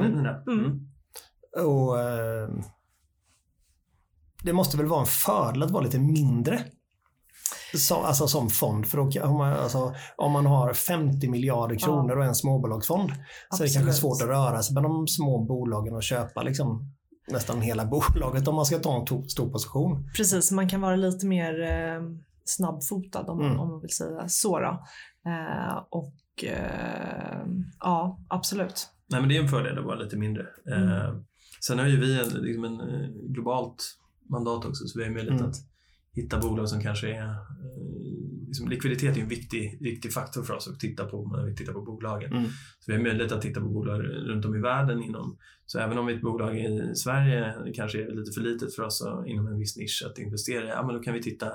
[0.47, 0.87] Mm.
[1.57, 2.49] Och, eh,
[4.43, 6.63] det måste väl vara en fördel att vara lite mindre
[7.73, 8.87] så, alltså som fond.
[8.87, 12.17] För då, om, man, alltså, om man har 50 miljarder kronor ja.
[12.17, 13.23] och en småbolagsfond Absolut.
[13.49, 16.93] så är det kanske svårt att röra sig med de små bolagen och köpa liksom,
[17.27, 20.09] nästan hela bolaget om man ska ta en stor position.
[20.17, 22.01] Precis, man kan vara lite mer eh,
[22.45, 23.59] snabbfotad om, mm.
[23.59, 24.59] om man vill säga så.
[25.25, 27.45] Eh, och eh,
[27.79, 28.89] ja, absolut.
[29.07, 30.45] Nej, men det är en fördel att vara lite mindre.
[30.67, 30.89] Mm.
[30.89, 31.13] Eh,
[31.65, 33.99] sen har ju vi en, liksom en eh, globalt
[34.29, 35.51] mandat också, så vi har möjlighet mm.
[35.51, 35.57] att
[36.13, 37.29] hitta bolag som kanske är...
[37.29, 37.37] Eh,
[38.47, 41.73] liksom likviditet är en viktig, viktig faktor för oss att titta på när vi tittar
[41.73, 42.31] på bolagen.
[42.31, 42.49] Mm.
[42.79, 45.37] Så vi har möjlighet att titta på bolag runt om i världen inom...
[45.65, 49.47] Så även om ett bolag i Sverige kanske är lite för litet för oss inom
[49.47, 51.47] en viss nisch att investera i, ja men då kan vi titta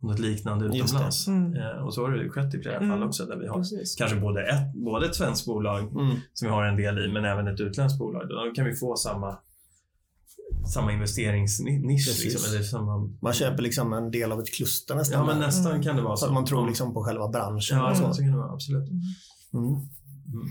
[0.00, 1.28] något liknande utomlands.
[1.28, 1.54] Mm.
[1.54, 2.90] Eh, och så har det skett i flera mm.
[2.90, 3.96] fall också där vi har Precis.
[3.96, 6.16] kanske både ett, både ett svenskt bolag mm.
[6.32, 8.28] som vi har en del i men även ett utländskt bolag.
[8.28, 9.38] Då kan vi få samma
[10.74, 12.24] samma investeringsnisch.
[12.24, 13.10] Liksom, eller samma...
[13.22, 15.20] Man köper liksom en del av ett kluster nästan.
[15.20, 15.82] Ja, men nästan mm.
[15.82, 16.20] kan det vara så.
[16.20, 17.78] Så att man tror liksom på själva branschen.
[17.78, 18.14] Ja, så.
[18.14, 18.52] så kan det vara.
[18.52, 18.88] Absolut.
[18.88, 19.02] Mm.
[19.54, 20.48] Mm.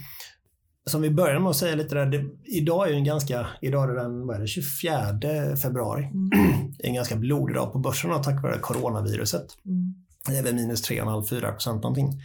[0.87, 3.83] Som vi började med att säga lite där, det, idag är ju en ganska, idag
[3.83, 6.03] är det den vad är det, 24 februari.
[6.03, 6.29] Mm.
[6.77, 9.45] Det är en ganska blodig dag på börsen tack vare coronaviruset.
[9.65, 9.95] Mm.
[10.27, 12.21] Det är väl minus 3,5-4 procent någonting.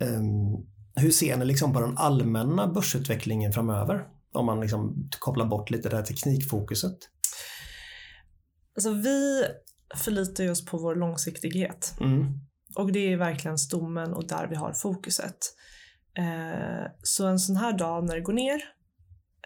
[0.00, 4.04] Um, hur ser ni liksom på den allmänna börsutvecklingen framöver?
[4.36, 6.98] Om man liksom kopplar bort lite det här teknikfokuset.
[8.76, 9.44] Alltså vi
[9.94, 11.94] förlitar oss på vår långsiktighet.
[12.00, 12.40] Mm.
[12.76, 15.38] Och det är verkligen stommen och där vi har fokuset.
[16.18, 18.60] Eh, så en sån här dag när det går ner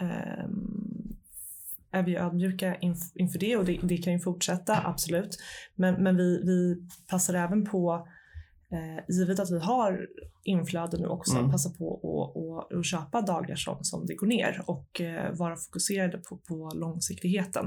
[0.00, 0.44] eh,
[1.92, 5.38] är vi ödmjuka inf inför det och det, det, kan ju fortsätta, absolut.
[5.74, 8.08] Men, men vi, vi passar även på,
[8.72, 10.06] eh, givet att vi har
[10.44, 11.50] inflöde nu också, mm.
[11.50, 16.18] passa på att och, köpa dagar som, som det går ner och eh, vara fokuserade
[16.18, 17.64] på, på långsiktigheten.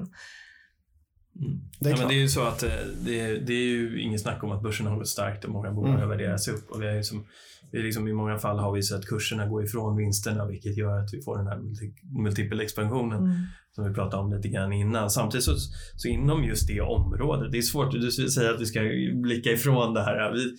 [1.39, 1.59] Mm.
[1.79, 2.69] Det, är ja, men det är ju så att eh,
[3.05, 5.89] det, det är ju inget snack om att börsen har gått starkt och många bolag
[5.89, 6.01] mm.
[6.01, 6.71] har värderats upp.
[6.71, 7.25] Och vi är som,
[7.71, 10.99] vi är liksom, I många fall har vi sett kurserna gå ifrån vinsterna vilket gör
[10.99, 13.35] att vi får den här multi, multipelexpansionen mm.
[13.71, 15.09] som vi pratade om lite grann innan.
[15.09, 15.55] Samtidigt så,
[15.95, 18.79] så inom just det området, det är svårt, du säger att vi ska
[19.13, 20.33] blicka ifrån det här.
[20.33, 20.55] Vi,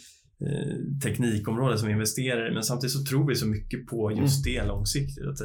[1.03, 2.55] teknikområde som vi investerar i.
[2.55, 4.55] Men samtidigt så tror vi så mycket på just mm.
[4.55, 5.27] det långsiktigt.
[5.27, 5.39] Att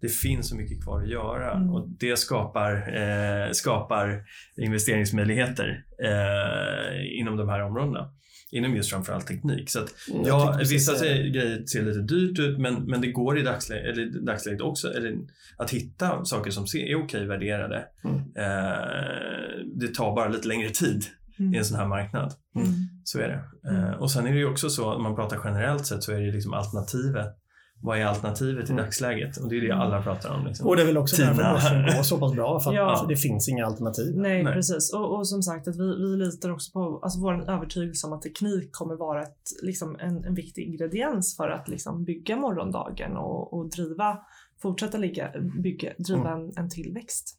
[0.00, 1.70] det, finns så mycket kvar att göra mm.
[1.70, 4.24] och det skapar, eh, skapar
[4.56, 8.12] investeringsmöjligheter eh, inom de här områdena.
[8.50, 9.70] Inom just framförallt teknik.
[9.70, 13.38] Så att, mm, ja, vissa säger, grejer ser lite dyrt ut men, men det går
[13.38, 15.16] i dagsläget, eller, dagsläget också eller,
[15.58, 17.84] att hitta saker som är okej värderade.
[18.04, 18.16] Mm.
[18.16, 21.04] Eh, det tar bara lite längre tid
[21.38, 21.54] mm.
[21.54, 22.32] i en sån här marknad.
[22.56, 22.68] Mm.
[23.04, 23.68] Så är det.
[23.70, 23.84] Mm.
[23.84, 26.20] Uh, och sen är det ju också så, om man pratar generellt sett, så är
[26.20, 27.36] det liksom alternativet.
[27.84, 28.84] Vad är alternativet i mm.
[28.84, 29.36] dagsläget?
[29.36, 30.46] Och det är det alla pratar om.
[30.46, 30.66] Liksom.
[30.66, 31.28] Och det är väl också Tina.
[31.28, 33.06] därför börsen går så pass bra, för att ja.
[33.08, 34.16] det finns inga alternativ.
[34.16, 34.54] Nej, Nej.
[34.54, 34.94] precis.
[34.94, 38.22] Och, och, som sagt, att vi, vi litar också på alltså vår övertygelse om att
[38.22, 43.52] teknik kommer vara ett, liksom en, en viktig ingrediens för att liksom bygga morgondagen och,
[43.52, 44.18] och driva,
[44.62, 46.44] fortsätta ligga, bygga, driva mm.
[46.44, 47.38] en, en tillväxt.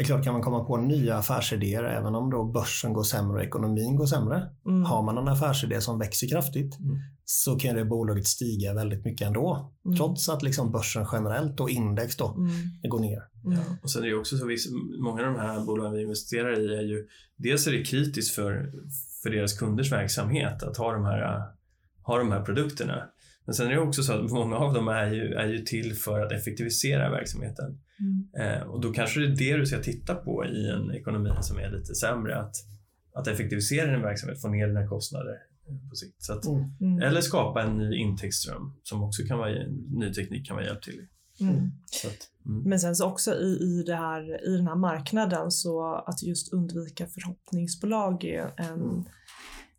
[0.00, 3.36] Det är klart, kan man komma på nya affärsidéer även om då börsen går sämre
[3.36, 4.50] och ekonomin går sämre.
[4.66, 4.84] Mm.
[4.84, 6.96] Har man en affärsidé som växer kraftigt Mm.
[7.24, 9.72] så kan det bolaget stiga väldigt mycket ändå.
[9.86, 9.96] Mm.
[9.96, 12.50] Trots att liksom börsen generellt och index då Mm.
[12.82, 13.22] går ner.
[13.44, 13.58] Mm.
[13.82, 14.68] Och sen är det också så viss,
[15.02, 18.72] många av de här bolagen vi investerar i är ju, dels är det kritiskt för,
[19.22, 21.42] för deras kunders verksamhet att ha de här,
[22.02, 23.02] ha de här produkterna.
[23.46, 25.94] Men sen är det också så att många av dem är ju, är ju till
[25.94, 27.80] för att effektivisera verksamheten.
[28.00, 28.58] Mm.
[28.58, 31.58] Eh, och då kanske det är det du ska titta på i en ekonomi som
[31.58, 32.38] är lite sämre.
[32.38, 32.54] Att,
[33.14, 35.36] att effektivisera din verksamhet, få ner dina kostnader
[35.90, 36.22] på sikt.
[36.22, 36.44] Så att,
[36.80, 37.02] Mm.
[37.02, 39.50] Eller skapa en ny intäktsström som också kan vara,
[39.88, 41.06] ny teknik kan vara hjälp till.
[41.40, 41.70] Mm.
[41.86, 42.62] Så att, mm.
[42.68, 46.52] Men sen så också i, i, det här, i den här marknaden så att just
[46.52, 49.04] undvika förhoppningsbolag är en,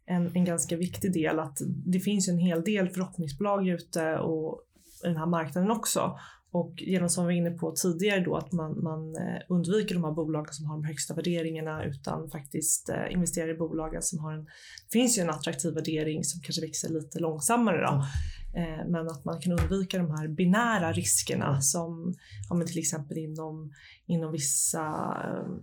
[0.06, 1.40] en, en ganska viktig del.
[1.40, 4.62] Att det finns en hel del förhoppningsbolag ute och
[5.04, 6.20] i den här marknaden också.
[6.54, 10.04] Och genom som vi var inne på tidigare då att man, man eh, undviker de
[10.04, 14.34] här bolagen som har de högsta värderingarna utan faktiskt eh, investerar i bolagen som har
[14.34, 18.06] en, det finns ju en attraktiv värdering som kanske växer lite långsammare då.
[18.60, 22.14] Eh, men att man kan undvika de här binära riskerna som
[22.50, 23.74] ja, men till exempel inom,
[24.06, 25.16] inom vissa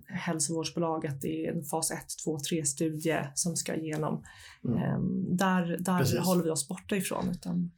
[0.06, 4.24] hälsovårdsbolag att det är en fas 1, 2, 3 studie som ska igenom.
[4.64, 4.78] Mm.
[4.78, 5.00] Eh,
[5.36, 6.18] där där Precis.
[6.18, 7.28] håller vi oss borta ifrån.
[7.30, 7.70] Utan,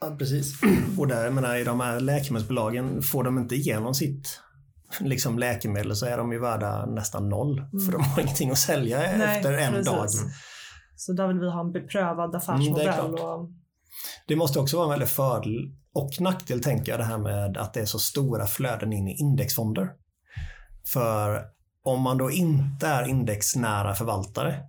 [0.00, 0.52] Ja, precis.
[0.98, 4.40] Och där, jag menar, i de här läkemedelsbolagen, får de inte igenom sitt
[5.00, 7.58] liksom läkemedel så är de ju värda nästan noll.
[7.58, 7.84] Mm.
[7.84, 9.86] För de har ingenting att sälja Nej, efter en precis.
[9.92, 10.06] dag.
[10.96, 12.84] Så där vill vi ha en beprövad Mm, affärsmodell.
[12.86, 13.20] det är klart.
[13.20, 13.50] och,
[14.26, 17.74] Det måste också vara en väldigt fördel och nackdel tänker jag det här med att
[17.74, 19.88] det är så stora flöden in i indexfonder.
[20.92, 21.42] För
[21.82, 24.60] om man då inte är indexnära förvaltare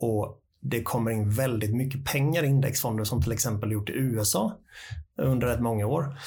[0.00, 0.38] och
[0.70, 4.58] det kommer in väldigt mycket pengar i indexfonder som till exempel gjort i USA
[5.22, 6.18] under rätt många år.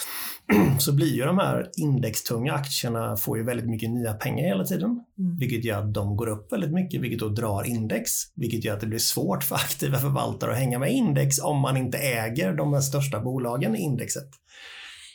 [0.79, 4.89] Så blir ju de här indextunga aktierna får ju väldigt mycket nya pengar hela tiden.
[5.19, 8.11] mm, Vilket gör att de går upp väldigt mycket, vilket då drar index.
[8.35, 11.77] Vilket gör att det blir svårt för aktiva förvaltare att hänga med index om man
[11.77, 14.29] inte äger de här största bolagen i indexet.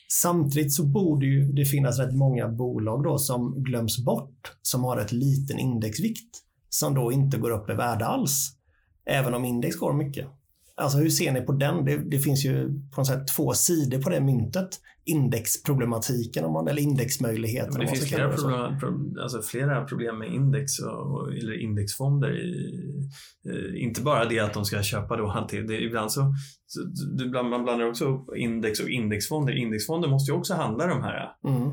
[0.09, 4.97] Samtidigt så borde ju det finnas rätt många bolag då som glöms bort, som har
[4.97, 8.53] ett liten indexvikt, som då inte går upp i värde alls.
[9.07, 10.27] Även om index går mycket.
[10.75, 11.85] Alltså hur ser ni på den?
[11.85, 14.69] Det, det finns ju på något sätt två sidor på det myntet.
[15.05, 17.73] Indexproblematiken, om man, eller indexmöjligheten.
[17.73, 21.63] Men det finns flera det problem, pro- alltså flera problem med index och, och, eller
[21.63, 22.31] indexfonder.
[22.31, 22.81] I,
[23.49, 25.69] eh, inte bara det att de ska köpa då alltid.
[25.69, 26.35] Det, ibland så,
[26.67, 26.81] så
[27.17, 29.53] du, man blandar också upp index och indexfonder.
[29.53, 31.33] Indexfonder måste ju också handla de här.
[31.49, 31.71] Mm.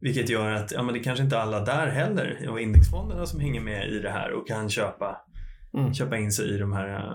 [0.00, 2.48] Vilket gör att ja, men det kanske inte är alla där heller.
[2.50, 5.16] Och indexfonderna som hänger med i det här och kan köpa,
[5.74, 5.94] Mm.
[5.94, 7.12] köpa in sig i de här eh,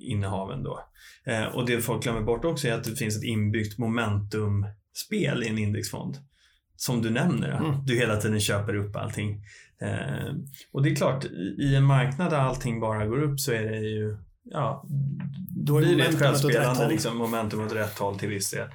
[0.00, 0.62] innehaven.
[0.62, 0.80] Då.
[1.26, 5.48] Eh, och det folk glömmer bort också är att det finns ett inbyggt momentumspel i
[5.48, 6.16] en indexfond.
[6.76, 7.84] Som du nämner, Mm.
[7.86, 9.44] du hela tiden köper upp allting.
[9.82, 10.34] Eh,
[10.72, 11.24] och det är klart,
[11.58, 14.84] i, en marknad där allting bara går upp så är det ju ja,
[15.66, 18.68] Då är blir det ett åt självspelande liksom, momentum åt rätt håll till viss del.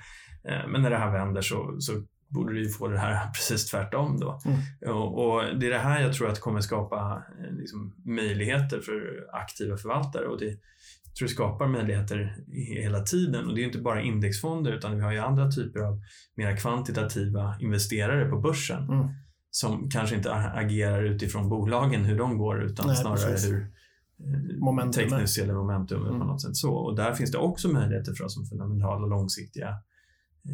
[0.43, 1.93] Eh, men när det här vänder så, så
[2.29, 4.39] borde du ju få det här precis tvärtom då.
[4.45, 4.95] Mm.
[4.97, 9.25] Och, och det är det här jag tror att kommer skapa eh, liksom, möjligheter för
[9.33, 12.35] aktiva förvaltare och det jag tror det skapar möjligheter
[12.81, 16.01] hela tiden och det är inte bara indexfonder utan vi har ju andra typer av
[16.35, 19.07] mer kvantitativa investerare på börsen Mm.
[19.51, 23.51] som kanske inte agerar utifrån bolagen hur de går utan Nej, snarare precis.
[23.51, 26.27] hur eh, Momentum tekniskt eller momentum på Mm.
[26.27, 26.73] något sätt så.
[26.73, 29.75] Och där finns det också möjligheter för oss som fundamentala långsiktiga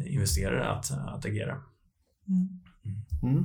[0.06, 1.62] investerare att, att agera.
[2.28, 2.48] mm.
[3.22, 3.44] Mm.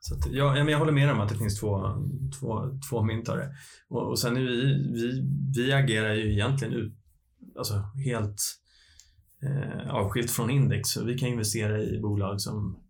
[0.00, 1.80] Så att, ja, men jag håller med om att det finns två,
[2.40, 3.54] två, två mynt av det.
[3.88, 5.22] Och, och sen är vi, vi,
[5.56, 6.94] vi agerar ju egentligen ut,
[7.58, 7.74] alltså
[8.04, 8.42] helt
[9.42, 10.88] eh, avskilt från index.
[10.88, 12.82] Så vi kan investera i bolag som,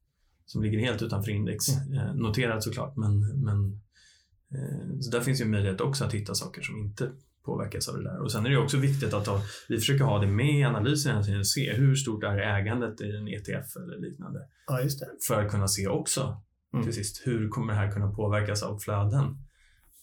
[0.47, 1.69] som ligger helt utanför index.
[1.69, 3.81] Eh, noterat såklart, men, men
[4.55, 7.13] eh, så där finns ju möjlighet också att hitta saker som inte
[7.45, 8.23] påverkas av det där.
[8.23, 11.13] Och sen är det också viktigt att ha, vi försöker ha det med i analysen
[11.13, 14.41] hela tiden se hur stort är ägandet i en ETF eller liknande.
[14.67, 15.07] Ja, just det.
[15.29, 16.43] För att kunna se också
[16.75, 16.85] Mm.
[16.85, 19.25] till sist, hur kommer det här kunna påverkas av flöden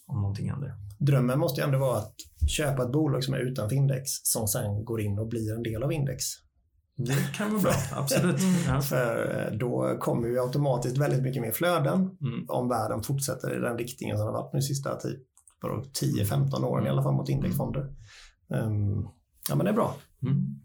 [0.08, 0.74] om någonting händer?
[1.00, 2.16] Drömmen måste ju ändå vara att
[2.50, 5.84] köpa ett bolag som är utanför index som sen går in och blir en del
[5.84, 6.24] av index.
[6.98, 8.36] Det kan vara bra, absolut.
[8.68, 8.82] Ja.
[8.82, 12.46] För eh, då kommer ju automatiskt väldigt mycket mer flöden Mm.
[12.48, 15.20] om världen fortsätter i den riktningen som det har varit nu sista typ,
[15.62, 17.82] vadå, 10-15 åren i alla fall mot indexfonder.
[18.54, 19.08] Ehm,
[19.50, 19.96] ja men det är bra.
[20.24, 20.60] Mm.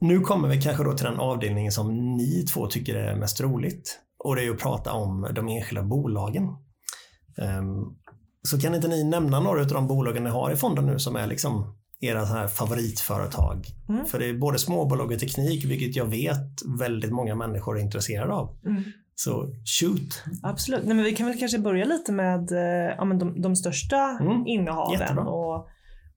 [0.00, 4.00] Nu kommer vi kanske då till den avdelningen som ni två tycker är mest roligt.
[4.24, 6.44] Och det är att prata om de enskilda bolagen.
[7.38, 7.84] Ehm,
[8.42, 11.16] så kan inte ni nämna några av de bolagen ni har i fonden nu som
[11.16, 13.66] är liksom era så här favoritföretag?
[13.88, 14.06] Mm.
[14.06, 18.32] För det är både småbolag och teknik, vilket jag vet väldigt många människor är intresserade
[18.32, 18.58] av.
[18.66, 18.82] Mm.
[19.24, 20.22] Så shoot!
[20.42, 20.84] Absolut.
[20.86, 24.18] Nej, men vi kan väl kanske börja lite med eh, ja, men de, de största
[24.20, 25.24] Mm, innehaven jättebra.
[25.24, 25.68] och,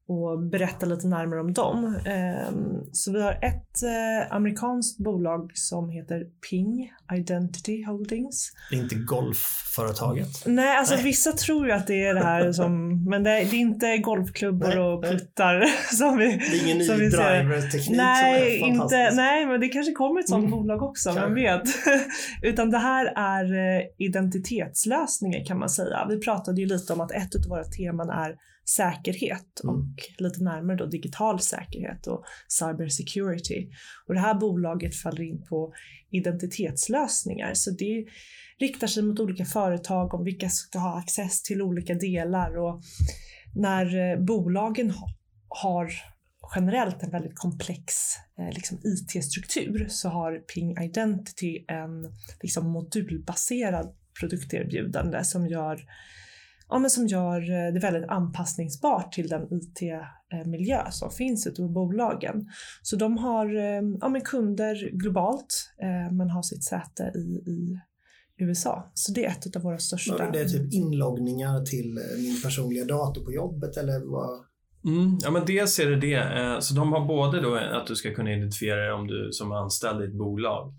[0.08, 2.00] och berätta lite närmare om dem.
[2.06, 8.52] Ehm, så vi har ett eh, amerikanskt bolag som heter Ping Identity Holdings.
[8.70, 10.28] Det är inte golfföretaget.
[10.46, 11.04] Nej, alltså Nej.
[11.04, 13.98] vissa tror ju att det är det här som, men det är, det är inte
[13.98, 15.12] golfklubbor Nej, och nej.
[15.12, 19.16] puttar som vi Det är ingen ny driver-teknik Nej, som är inte, fantastisk.
[19.18, 20.52] nej, men det kanske kommer ett sånt Mm.
[20.52, 21.63] bolag också, vem vet?
[22.42, 26.06] Utan det här är eh, identitetslösningar kan man säga.
[26.10, 29.76] Vi pratade ju lite om att ett av våra teman är säkerhet Mm.
[29.76, 29.86] och
[30.17, 33.69] lite närmare då digital säkerhet och cyber security.
[34.08, 35.73] Och det här bolaget faller in på
[36.12, 37.54] identitetslösningar.
[37.54, 38.06] Så det
[38.60, 42.82] riktar sig mot olika företag om vilka ska ha access till olika delar och
[43.56, 45.08] när eh, bolagen ha,
[45.49, 45.91] har
[46.56, 47.93] generellt en väldigt komplex
[48.39, 55.80] eh, liksom IT-struktur så har Ping Identity en liksom modulbaserad produkterbjudande som gör,
[56.74, 61.68] ja, men som gör eh, det väldigt anpassningsbart till den IT-miljö som finns ute på
[61.68, 62.48] bolagen.
[62.82, 67.80] Så de har eh, ja, men kunder globalt eh, men har sitt säte i, i
[68.38, 68.92] USA.
[68.94, 70.32] Så det är ett av våra största.
[70.32, 74.46] Det är typ inloggningar till min personliga dator på jobbet eller vad?
[74.86, 76.62] Mm, ja, men dels är det det.
[76.64, 80.02] Så de har både då att du ska kunna identifiera dig om du som anställd
[80.02, 80.74] i ett bolag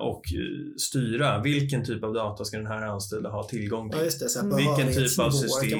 [0.00, 3.98] och eh, styra vilken typ av data ska den här anställda ha tillgång till.
[3.98, 4.56] Ja just det, så Mm.
[4.56, 5.78] Vilken typ av system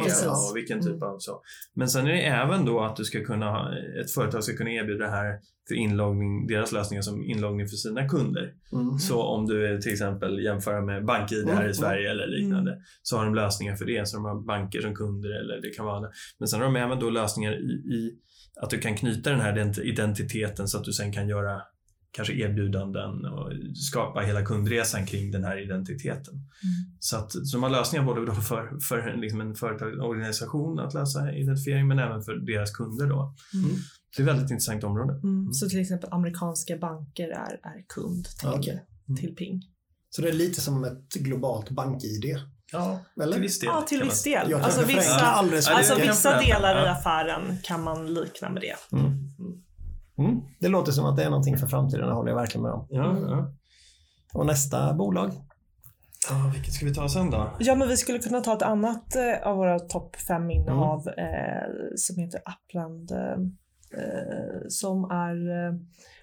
[0.51, 1.03] och vilken typ Mm.
[1.03, 1.41] av så.
[1.75, 5.05] Men sen är det även då att du ska kunna, ett företag ska kunna erbjuda
[5.05, 8.53] det här för inloggning, deras lösningar som inloggning för sina kunder.
[8.73, 8.99] Mm.
[8.99, 13.17] Så om du till exempel jämför med BankID här Mm, i Sverige eller liknande så
[13.17, 14.09] har de lösningar för det.
[14.09, 16.11] Så de har banker som kunder eller det kan vara andra.
[16.39, 18.15] Men sen har de även då lösningar i, i
[18.61, 21.61] att du kan knyta den här ident- identiteten så att du sen kan göra
[22.15, 26.35] kanske erbjudanden och skapa hela kundresan kring den här identiteten.
[26.99, 31.33] Så, att, så de har lösningar både då för, för liksom en företagsorganisation att lösa
[31.33, 33.07] identifiering men även för deras kunder.
[33.07, 33.35] Då.
[33.55, 33.71] Mm.
[34.17, 35.13] Det är ett väldigt intressant område.
[35.13, 35.53] Mm.
[35.53, 38.85] Så till exempel amerikanska banker är, är kund till, okej.
[39.09, 39.21] Mm.
[39.21, 39.63] till Ping.
[40.11, 42.39] Så det är lite som ett globalt bank-id.
[42.73, 43.33] Ja, Eller?
[43.33, 43.71] till viss del.
[43.73, 44.55] Ja, till viss del.
[44.55, 48.77] Alltså vissa, alltså vissa delar i affären kan man likna med det.
[50.19, 50.41] Mm.
[50.61, 52.87] Det låter som att det är någonting för framtiden, det håller jag verkligen med om.
[52.91, 53.53] Ja, ja.
[54.35, 55.31] Och nästa bolag?
[56.31, 57.51] Ja, vilket ska vi ta sen då?
[57.59, 61.35] Ja, men vi skulle kunna ta ett annat eh, av våra topp fem innehav Mm.
[61.35, 63.19] eh, som heter Upland eh,
[64.01, 65.75] eh, som är eh,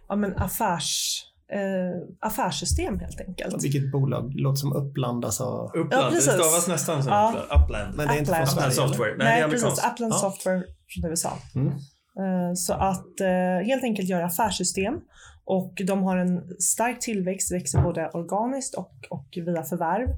[0.10, 1.22] ja, men affärs,
[1.54, 3.64] eh, affärssystem helt enkelt.
[3.64, 4.32] Vilket bolag?
[4.36, 5.44] Det låter som Uppland alltså.
[5.76, 6.32] Uppland, Ja, det precis.
[6.34, 7.34] stavas nästan som Ja.
[7.46, 7.96] Upland.
[7.98, 8.48] Men det är inte från.
[8.48, 8.72] Sverige?
[8.72, 9.16] Software.
[9.18, 9.86] Nej, det är Nej, precis.
[9.94, 10.18] Upland Ja.
[10.18, 11.38] Software från USA.
[11.56, 11.74] Mm.
[12.20, 15.02] Eh, så att eh, helt enkelt göra affärssystem
[15.46, 20.10] och de har en stark tillväxt, växer både organiskt och, och via förvärv.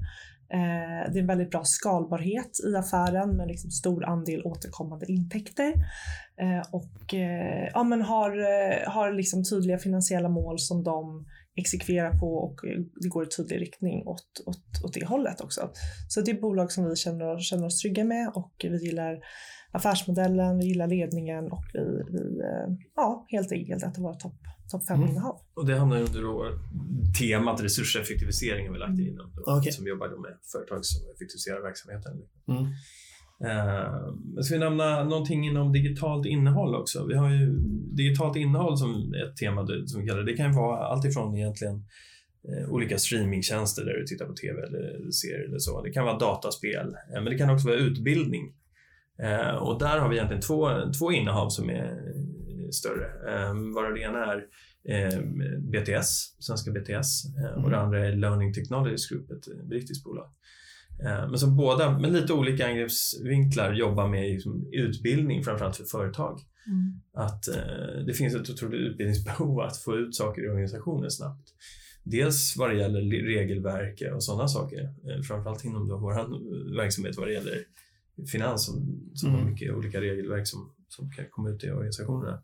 [0.52, 5.72] Eh, det är en väldigt bra skalbarhet i affären med liksom stor andel återkommande intäkter
[6.70, 7.14] och
[7.74, 8.30] ja, men har,
[8.90, 11.26] har liksom tydliga finansiella mål som de
[11.56, 12.60] exekverar på och
[13.00, 15.70] det går i tydlig riktning åt, åt, åt det hållet också.
[16.08, 19.18] Så det är bolag som vi känner, känner oss trygga med och vi gillar
[19.74, 21.80] affärsmodellen, vi gillar ledningen och vi,
[22.12, 24.34] vi eh, ja, helt enkelt ett av våra topp
[24.70, 25.10] top fem Mm.
[25.10, 25.40] innehav.
[25.54, 26.44] Och det hamnar under då
[27.20, 29.18] temat resurseffektivisering har vi lagt in.
[29.46, 29.72] Okej.
[29.72, 32.12] Som jobbar då med företag som effektiviserar verksamheten.
[32.48, 32.64] Mm.
[34.34, 37.06] Men ska vi nämna någonting inom digitalt innehåll också?
[37.06, 37.50] Vi har ju
[37.96, 40.32] digitalt innehåll som ett tema det- som vi kallar det.
[40.32, 41.84] Det kan ju vara allt ifrån egentligen
[42.48, 45.82] eh, olika streamingtjänster där du tittar på TV eller ser eller så.
[45.82, 48.54] Det kan vara dataspel, men det kan också vara utbildning.
[49.22, 52.12] Eh, och där har vi egentligen två, två innehav som är
[52.72, 53.06] större.
[53.34, 54.44] Eh, varav det ena är
[54.88, 55.20] eh,
[55.58, 60.26] BTS, svenska BTS eh, och det andra är Learning Technologies Group, ett brittiskt bolag.
[61.04, 66.40] Eh, Men som båda, med lite olika angreppsvinklar, jobbar med liksom utbildning, framförallt för företag.
[67.14, 71.48] Att eh, det finns ett otroligt utbildningsbehov att få ut saker i organisationen snabbt.
[72.04, 74.80] Dels vad det gäller le- regelverk och sådana saker.
[74.82, 77.58] Eh, framförallt inom då vår verksamhet vad det gäller
[78.32, 79.50] finans som, som har Mm.
[79.52, 82.42] mycket olika regelverk som, som kan komma ut i organisationerna.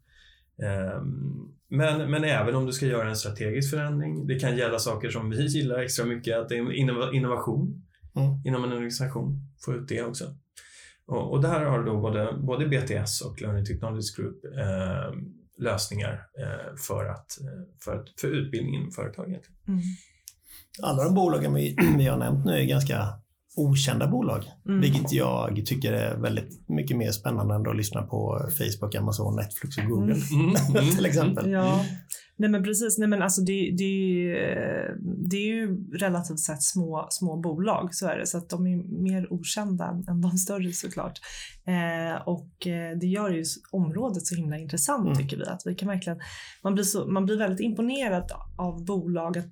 [0.63, 4.27] Ehm, Men, men även om du ska göra en strategisk förändring.
[4.27, 7.83] Det kan gälla saker som vi gillar extra mycket, att det är innov- innovation
[8.17, 8.47] Mm.
[8.47, 9.41] inom en organisation.
[9.65, 10.25] Få ut det också.
[11.07, 15.15] Och, och där har då både, både BTS och Learning Technologies Group eh,
[15.59, 19.29] lösningar eh, för, att, eh, för, att, för utbildning inom företag.
[19.29, 19.59] egentligen.
[19.69, 19.81] Mm.
[20.83, 23.09] Alla de bolagen vi, vi har nämnt nu är ganska
[23.57, 24.45] okända bolag.
[24.69, 24.81] Mm.
[24.81, 29.79] Vilket jag tycker är väldigt mycket mer spännande än att lyssna på Facebook, Amazon, Netflix
[29.79, 30.15] och Google.
[30.15, 30.45] Mm.
[30.45, 31.51] Mm, mm, till exempel.
[31.51, 31.85] Ja,
[32.41, 34.35] Nej men precis, nej men alltså det, det, är ju,
[35.29, 38.27] det är ju relativt sett små, små bolag, så är det.
[38.27, 41.19] Så att de är mer okända än de större såklart.
[41.67, 45.19] Eh, och eh, det gör ju området så himla intressant Mm.
[45.19, 45.45] tycker vi.
[45.45, 46.19] Att vi kan verkligen,
[46.63, 49.47] man, blir så, man blir väldigt imponerad av bolag att,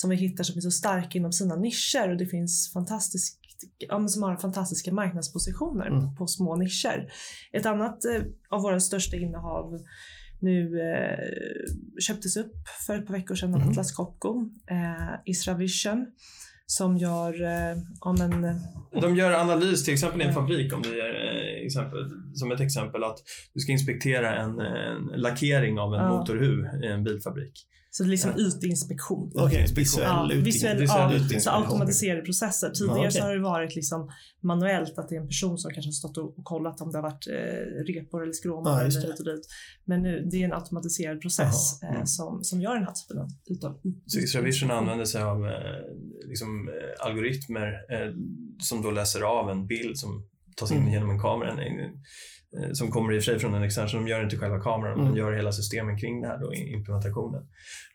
[0.00, 3.38] som vi hittar som är så starka inom sina nischer och det finns fantastiskt
[4.08, 6.16] som har fantastiska marknadspositioner Mm.
[6.16, 7.12] på små nischer.
[7.52, 9.78] Ett annat eh, av våra största innehav
[10.40, 11.18] nu eh,
[12.00, 12.54] köptes upp
[12.86, 13.68] för ett par veckor sedan av Mhm.
[13.70, 14.40] Atlas Copco,
[14.70, 16.06] eh, Isravision,
[16.66, 18.56] som gör, eh, ja men, eh,
[19.00, 21.98] De gör analys till exempel i en fabrik, om det är eh, exempel,
[22.34, 23.18] som ett exempel att
[23.54, 26.18] du ska inspektera en, en lackering av en Ja.
[26.18, 27.52] motorhuv i en bilfabrik.
[27.90, 29.32] Så det är liksom ytinspektion.
[29.34, 32.70] Okej, visuell Ja, visuell, visuell ja, så automatiserade processer.
[32.70, 33.20] Tidigare Ja, okej.
[33.20, 34.10] så har det varit liksom
[34.42, 37.02] manuellt att det är en person som kanske har stått och kollat om det har
[37.02, 39.06] varit eh, repor eller skråmar Ja, eller det.
[39.06, 39.46] hit och dit.
[39.84, 42.06] Men nu, det är en automatiserad process eh, mm.
[42.06, 45.52] som, som gör den här typen av utav Så Extravision använder sig av eh,
[46.28, 48.12] liksom, eh, algoritmer eh,
[48.58, 50.92] som då läser av en bild som tas in Mm.
[50.92, 51.50] genom en kamera.
[51.52, 52.02] En, en,
[52.72, 54.94] som kommer i och för sig från en extern, så de gör inte själva kameran,
[54.94, 55.04] Mm.
[55.06, 57.42] men gör hela systemen kring det här då, i implementationen.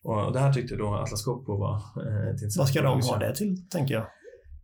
[0.03, 3.01] Och, och det här tyckte då Atlas Copco var eh, ett intressant Vad ska de
[3.01, 4.03] ha det till, tänker jag?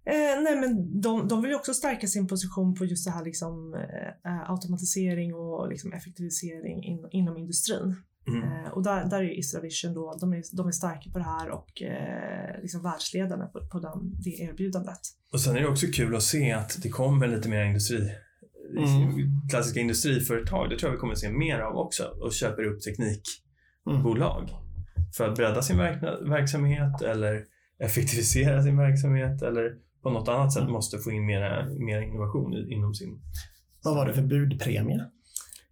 [0.05, 3.25] Eh, nej men de, de vill ju också stärka sin position på just det här
[3.25, 3.73] liksom,
[4.25, 7.95] eh, automatisering och liksom, effektivisering in, inom industrin.
[8.27, 8.43] Mm.
[8.43, 11.49] Eh, och där, där är Isravision då, de är, de är starka på det här
[11.49, 14.99] och eh, liksom världsledarna på, på den, det erbjudandet.
[15.33, 18.09] Och sen är det också kul att se att det kommer lite mer industri.
[18.77, 19.47] Mm.
[19.49, 22.79] Klassiska industriföretag, det tror jag vi kommer att se mer av också och köper upp
[22.81, 24.49] teknikbolag
[25.17, 27.43] för att bredda sin verk- verksamhet eller
[27.83, 30.73] effektivisera sin verksamhet eller på något annat sätt Mm.
[30.73, 33.21] måste få in mer, mer innovation inom sin...
[33.83, 35.05] Vad var det för budpremie?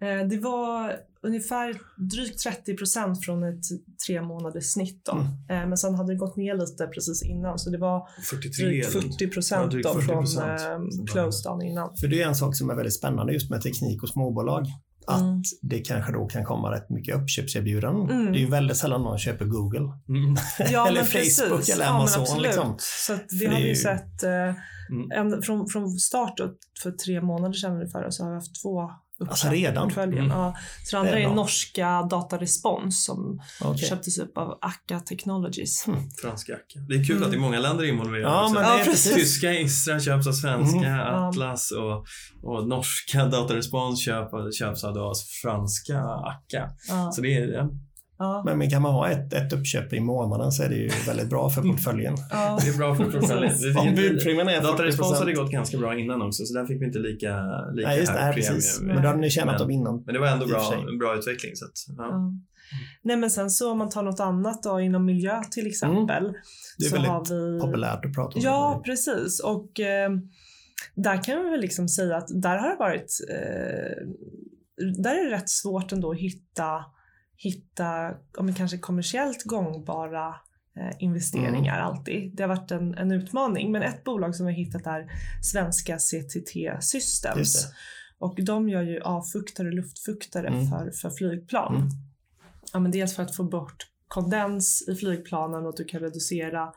[0.02, 3.64] Eh, det var ungefär drygt 30 procent från ett
[4.08, 5.02] tre månaders snitt.
[5.06, 5.12] Då.
[5.12, 5.26] Mm.
[5.64, 8.88] Eh, men sen hade det gått ner lite precis innan så det var 43 drygt
[8.96, 10.02] eller- 40 Ja, procent 40%.
[10.06, 11.96] från eh, close dagen innan.
[12.02, 14.66] För det är en sak som är väldigt spännande just med teknik och småbolag.
[15.10, 15.42] Att Mm.
[15.62, 18.10] det kanske då kan komma rätt mycket uppköpserbjudanden.
[18.22, 18.32] Mm.
[18.34, 19.80] Det är ju väldigt sällan någon köper Google.
[20.10, 20.36] Mm.
[20.72, 21.76] Ja, Eller Facebook precis.
[21.76, 22.76] eller Ja, men Amazon, liksom.
[22.80, 24.54] Så att det har det är vi ju- sett eh,
[25.20, 25.42] Mm.
[25.42, 28.90] från, från start då, för tre månader sedan ungefär så har vi haft två
[29.20, 29.84] Alltså redan?
[29.84, 30.26] portföljen.
[30.26, 30.38] Mm.
[30.38, 30.56] Ja.
[30.84, 33.88] Så det andra är norska Datarespons som Okej.
[33.90, 35.86] köptes upp av Akka Technologies.
[36.22, 36.80] Franska jacka.
[36.88, 39.14] Det är kul att det är många länder involverade Ja, men Ja, precis.
[39.14, 41.00] Tyska Istra köps av svenska Mm.
[41.16, 42.06] Atlas och,
[42.44, 45.14] och norska Datarespons köp, köps av då
[45.44, 46.70] franska Akka.
[46.88, 47.12] Ja.
[47.12, 47.68] Så det är,
[48.18, 48.44] ja.
[48.46, 51.50] Men kan man ha ett, ett uppköp i månaden så är det ju väldigt bra
[51.50, 52.16] för portföljen.
[52.32, 52.60] Ja.
[52.62, 53.54] det är bra för portföljen.
[53.78, 56.86] Om budpremien är 40 Datarespons hade gått ganska bra innan också, så där fick vi
[56.86, 57.42] inte lika,
[57.74, 58.18] lika Nej, just det.
[58.20, 58.34] premie.
[58.34, 58.82] precis.
[58.82, 60.04] Men då hade ni tjänat Men- dem innan.
[60.06, 60.62] Men det var ändå bra,
[61.00, 61.56] bra utveckling.
[61.56, 62.04] Så att, ja.
[62.04, 62.32] Ja.
[63.02, 66.24] Nej men sen så om man tar något annat då inom miljö till exempel.
[66.24, 66.34] Mm.
[66.78, 67.60] Det är så väldigt har vi...
[67.60, 68.42] Populärt att prata om.
[68.44, 69.40] Ja, precis.
[69.40, 70.10] Och eh,
[70.96, 74.08] där kan vi väl liksom säga att där har det varit, eh,
[75.04, 76.86] där är det rätt svårt ändå att hitta,
[77.38, 80.28] hitta om kanske kommersiellt gångbara
[80.78, 82.36] eh, investeringar alltid.
[82.36, 83.72] Det har varit en, en utmaning.
[83.72, 85.12] Men ett bolag som vi har hittat är
[85.42, 87.66] svenska CTT Systems.
[88.20, 90.68] Och de gör ju avfuktare och luftfuktare Mm.
[90.68, 91.76] för, för flygplan.
[91.76, 91.88] Mm.
[92.74, 96.74] Ja, men dels för att få bort kondens i flygplanen och att du kan reducera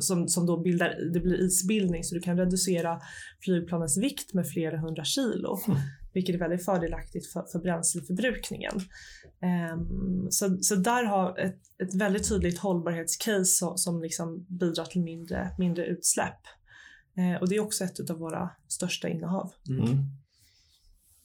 [0.00, 3.00] som, som då bildar, det blir isbildning så du kan reducera
[3.44, 5.58] flygplanens vikt med flera hundra kilo.
[5.66, 5.78] Mm.
[6.14, 8.80] Vilket är väldigt fördelaktigt för, för bränsleförbrukningen.
[9.42, 15.02] Ehm, så, så där har ett, ett väldigt tydligt hållbarhetscase som, som liksom bidrar till
[15.02, 16.40] mindre, mindre utsläpp.
[17.16, 19.52] Eh, och det är också ett av våra största innehav.
[19.68, 19.86] Mm.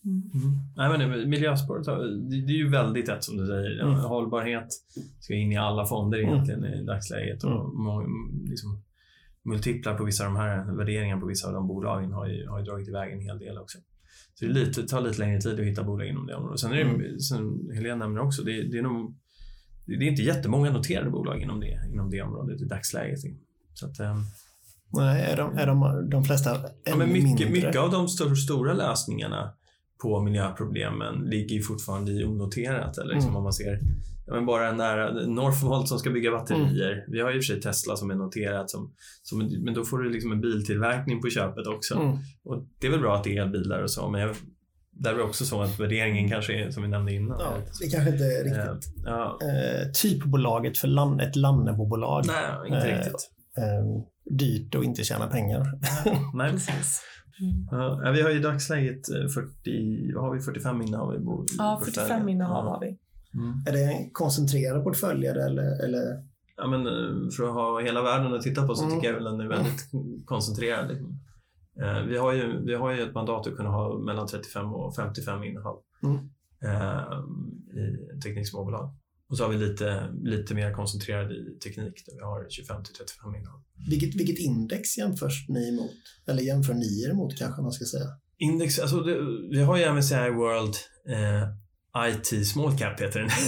[0.06, 0.32] Mm.
[0.34, 0.51] Mm.
[0.78, 3.80] Nej, men det- miljöspåret, det, det är ju väldigt rätt som du säger.
[3.84, 3.95] Mm.
[3.95, 4.68] Hållbarhet
[5.20, 6.34] ska in i alla fonder Mm.
[6.34, 7.43] egentligen i dagsläget.
[7.43, 7.84] Och Mm.
[7.84, 8.08] må,
[8.49, 8.82] liksom,
[9.45, 12.60] multiplar på vissa av de här värderingarna på vissa av de bolagen har ju, har
[12.60, 13.78] ju dragit iväg en hel del också.
[14.34, 16.60] Så det, lite, tar lite längre tid att hitta bolag inom det området.
[16.60, 17.20] Sen är det, Mm.
[17.20, 19.16] som Helena nämner också, det, det är nog
[19.86, 23.20] det är inte jättemånga noterade bolag inom det, inom det området i dagsläget.
[23.74, 24.18] Så att, ehm,
[24.95, 27.49] Nej, är de, är de, de flesta Ja, men mycket, mindre?
[27.49, 29.54] mycket av de stor, stora lösningarna
[30.04, 32.97] på miljöproblemen ligger fortfarande i onoterat.
[32.97, 33.38] Eller liksom Mm.
[33.38, 33.80] om man ser
[34.28, 37.06] ja, men bara nära Northvolt som ska bygga batterier.
[37.08, 38.93] Vi har ju i och för sig Tesla som är noterat, som,
[39.24, 41.95] som, men då får du liksom en biltillverkning på köpet också.
[41.95, 42.18] Mm.
[42.45, 44.36] Och det är väl bra att det är elbilar och så, men jag,
[44.91, 47.38] där är det också så att värderingen kanske är som vi nämnde innan.
[47.39, 48.43] Ja, Det kanske inte är Eh,
[48.74, 48.93] riktigt.
[49.06, 52.24] ja, Eh, typbolaget för land, ett Lannebobolag.
[52.28, 53.30] nej, inte Eh, riktigt.
[53.58, 54.04] Eh,
[54.38, 55.65] dyrt och inte tjäna pengar.
[56.34, 56.51] Nej.
[56.51, 57.01] Precis.
[57.41, 57.67] Mm.
[58.05, 61.81] Ja, vi har i dagsläget eh, 40, vad har vi 45 innehav i bo- Ja,
[61.86, 62.07] portföljen.
[62.09, 62.71] 45 innehav Ja.
[62.71, 62.97] har vi.
[63.39, 63.53] Mm.
[63.67, 66.23] Är det en koncentrerad portfölj eller, eller?
[66.57, 68.95] Ja, men, eh, för att ha hela världen att titta på så Mm.
[68.95, 69.89] tycker jag väl den är väldigt
[70.25, 70.91] koncentrerad.
[71.81, 74.95] Eh, Vi har, ju, vi har ju ett mandat att kunna ha mellan 35 och
[74.95, 76.15] 55 innehav Mm.
[76.63, 77.03] eh,
[78.17, 78.89] i tekniksmåbolag.
[79.34, 82.93] Och så har vi lite, lite mer koncentrerad i teknik där vi har 25 till
[82.93, 83.63] 35 innehav.
[83.89, 85.91] Vilket, vilket index jämförs ni emot?
[86.27, 88.09] Eller jämför ni er emot kanske man ska säga?
[88.38, 89.17] Index, alltså det,
[89.51, 90.75] vi har ju MSCI World
[91.09, 91.43] eh,
[92.07, 93.29] IT Small Cap heter den.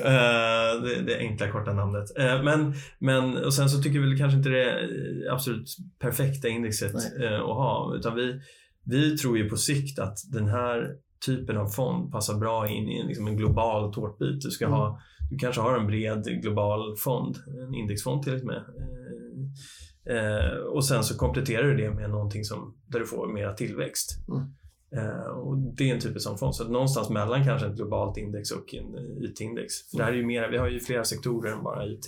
[0.00, 2.18] Eh, det, det enkla korta namnet.
[2.18, 5.68] Eh, men, men, och sen så tycker vi kanske inte det är absolut
[5.98, 7.26] perfekta indexet Nej.
[7.26, 7.94] eh, att ha.
[7.96, 8.40] Utan vi,
[8.84, 13.00] vi tror ju på sikt att den här typen av fond passar bra in i
[13.00, 14.40] en, liksom en global tårtbit.
[14.42, 14.78] Du, ska Mm.
[14.78, 15.00] ha,
[15.30, 18.62] du kanske har en bred global fond, en indexfond till och med.
[20.06, 23.52] Eh, eh, och sen så kompletterar du det med någonting som, där du får mera
[23.52, 24.10] tillväxt.
[24.28, 24.42] Mm.
[24.96, 26.54] Eh, och det är en typ av fond.
[26.54, 29.90] Så någonstans mellan kanske ett globalt index och en eh, IT-index.
[29.90, 32.06] För det här är ju mer, vi har ju flera sektorer än bara IT.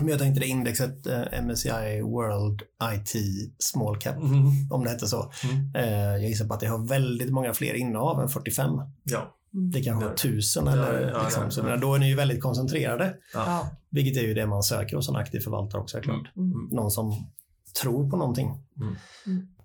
[0.00, 2.62] Men jag tänkte det indexet eh, MSCI World
[2.94, 3.12] IT
[3.58, 4.50] Small Cap, Mm.
[4.70, 5.32] om det hette så.
[5.44, 5.74] Mm.
[5.74, 5.92] Eh,
[6.22, 8.70] jag gissar på att det har väldigt många fler innehav än 45.
[9.04, 9.34] Ja.
[9.50, 10.08] Det kanske Ja.
[10.10, 11.42] har tusen Ja, eller ja, liksom.
[11.44, 11.64] ja, Så ja.
[11.64, 13.14] men då är ni ju väldigt koncentrerade.
[13.34, 13.70] Ja.
[13.90, 16.36] Vilket är ju det man söker hos en aktiv förvaltare också såklart.
[16.36, 16.68] Mm.
[16.72, 17.26] Någon som
[17.82, 18.50] tror på någonting.
[18.80, 18.96] Mm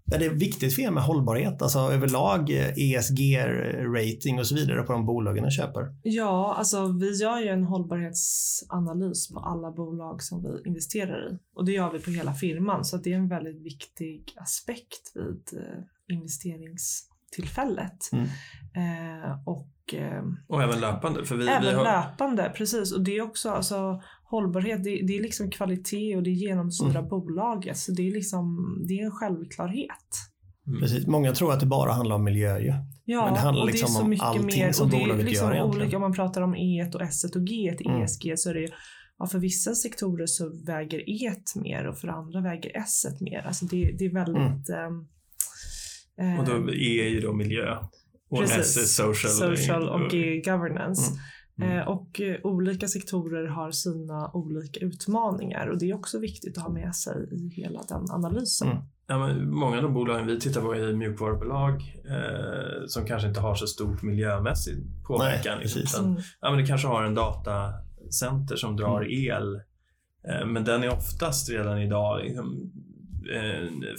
[0.10, 1.62] det Är det viktigt för er med hållbarhet?
[1.62, 5.95] Alltså överlag eh, ESG-rating och så vidare på de bolagen ni köper?
[6.03, 11.38] Ja, alltså vi gör ju en hållbarhetsanalys på alla bolag som vi investerar i.
[11.55, 15.60] Och det gör vi på hela firman, så det är en väldigt viktig aspekt vid
[15.60, 18.10] eh, investerings investeringstillfället.
[18.14, 18.26] Mm.
[18.76, 21.26] Eh, och eh, Och även löpande.
[21.26, 22.94] För vi, vi även har, löpande, precis.
[22.94, 27.08] Och det är också alltså, hållbarhet, det, det är liksom kvalitet och det genomsyrar Mm.
[27.10, 27.78] bolaget.
[27.78, 30.14] Så det är liksom, det är en självklarhet.
[30.68, 30.80] Mm.
[30.80, 31.08] Precis.
[31.08, 32.74] Många tror att det bara handlar om miljö ju.
[33.06, 34.72] Ja, Men det handlar och det liksom är så om mycket allting mer.
[34.72, 35.82] som och det är bolaget liksom gör egentligen.
[35.84, 38.02] olika, om man pratar om E1 och S1 och G1 Mm.
[38.04, 38.68] ESG så är det
[39.18, 43.40] ja, för vissa sektorer så väger E1 mer och för andra väger S1 mer.
[43.48, 44.70] Alltså det, det är väldigt...
[44.70, 45.06] ehm, eh,
[46.40, 47.78] Och då E är ju då miljö.
[48.30, 48.58] Och Precis.
[48.58, 49.32] S är social.
[49.58, 51.02] social och G governance.
[51.62, 51.78] Mm.
[51.78, 56.64] Eh, och eh, olika sektorer har sina olika utmaningar och det är också viktigt att
[56.64, 58.68] ha med sig i hela den analysen.
[58.68, 58.84] Mm.
[59.08, 61.74] Ja, men många av de bolagen vi tittar på är mjukvarubolag
[62.10, 64.76] eh, som kanske inte har så stort miljömässig
[65.08, 65.56] påverkan.
[65.56, 65.96] Nej, liksom, precis.
[65.96, 66.22] utan, Mm.
[66.42, 69.56] ja, men det kanske har en datacenter som drar el.
[70.28, 72.72] Eh, men den är oftast redan idag liksom,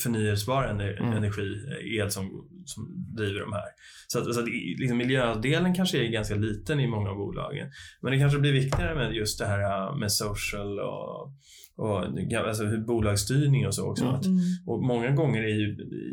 [0.03, 1.13] förnyelsebar ener- Mm.
[1.13, 3.69] energi, eh, el som, som driver de här.
[4.09, 4.47] Så, att, så att
[4.79, 7.71] liksom, miljödelen kanske är ganska liten i många av bolagen.
[8.03, 11.33] Men det kanske blir viktigare med just det här eh, med social och,
[11.77, 12.05] och
[12.47, 14.05] alltså, bolagsstyrning och så också.
[14.05, 14.15] Mm.
[14.17, 14.39] Att, Mm.
[14.67, 15.67] och många gånger är ju,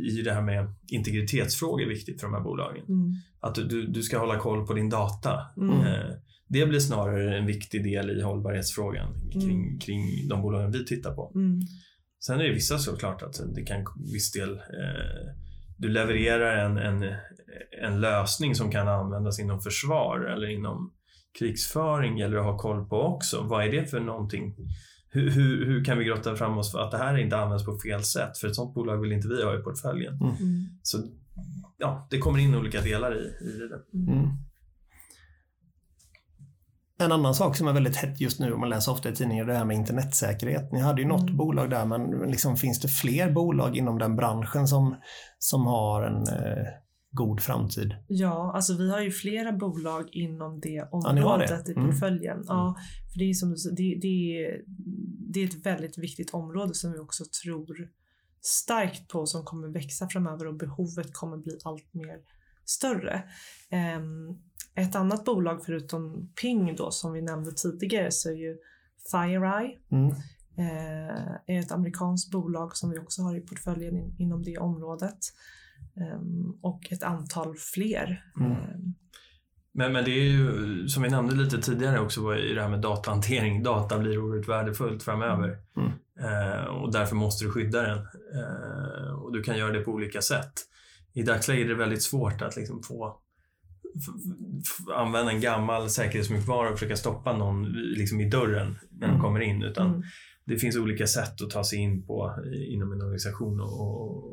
[0.07, 2.85] är ju det här med integritetsfrågor viktigt för de här bolagen.
[2.87, 3.11] Mm.
[3.39, 5.39] Att du, du, du ska hålla koll på din data.
[5.57, 5.79] Mm.
[5.79, 6.09] Eh,
[6.49, 9.79] det blir snarare en viktig del i hållbarhetsfrågan kring, Mm.
[9.79, 11.31] kring de bolagen vi tittar på.
[11.35, 11.59] Mm.
[12.25, 15.33] Sen är det vissa såklart att det kan viss del eh,
[15.77, 17.15] du levererar en, en,
[17.83, 20.93] en lösning som kan användas inom försvar eller inom
[21.39, 23.43] krigsföring gäller att ha koll på också.
[23.43, 24.55] Vad är det för någonting?
[25.09, 27.77] Hur, hur, hur kan vi grotta fram oss för att det här inte används på
[27.77, 28.37] fel sätt?
[28.37, 30.13] För ett sånt bolag vill inte vi ha i portföljen.
[30.13, 30.37] Mm.
[30.83, 30.97] Så
[31.77, 34.11] ja, det kommer in olika delar i, i det.
[34.11, 34.29] Mm.
[36.99, 39.45] En annan sak som är väldigt hett just nu, om man läser ofta i tidningar,
[39.45, 40.71] det här med internetsäkerhet.
[40.71, 41.37] Ni hade ju något Mm.
[41.37, 44.95] bolag där, men liksom, finns det fler bolag inom den branschen som,
[45.39, 46.65] som har en eh,
[47.11, 47.95] god framtid?
[48.07, 51.71] Ja, alltså vi har ju flera bolag inom det området det?
[51.71, 51.89] i Mm.
[51.89, 52.43] portföljen.
[52.47, 52.75] Ja,
[53.13, 54.61] för det är som det, det, är-
[55.33, 57.77] det är ett väldigt viktigt område som vi också tror
[58.41, 62.17] starkt på som kommer växa framöver och behovet kommer bli allt mer
[62.65, 63.23] större.
[63.71, 64.37] Ehm,
[64.77, 68.57] ett annat bolag förutom Ping då som vi nämnde tidigare så är ju
[69.11, 70.07] FireEye Mm.
[70.57, 75.17] eh, är ett amerikanskt bolag som vi också har i portföljen in, inom det området.
[75.95, 78.23] Ehm, och ett antal fler.
[78.39, 78.51] Mm.
[78.51, 78.93] Ehm,
[79.71, 82.69] Men, men det är ju, som vi nämnde lite tidigare också, var ju det här
[82.69, 83.63] med datahantering.
[83.63, 85.57] Data blir oerhört värdefullt framöver.
[85.77, 85.91] Mm.
[86.19, 87.97] Eh, och därför måste du skydda den.
[88.35, 90.53] Eh, och du kan göra det på olika sätt.
[91.13, 93.19] I dagsläget är det väldigt svårt att liksom få
[94.95, 99.21] använda en gammal säkerhetsmjukvara och försöka stoppa någon liksom i dörren när de Mm.
[99.21, 99.63] kommer in.
[99.63, 100.03] Utan mm.
[100.45, 103.81] det finns olika sätt att ta sig in på i- inom en organisation och,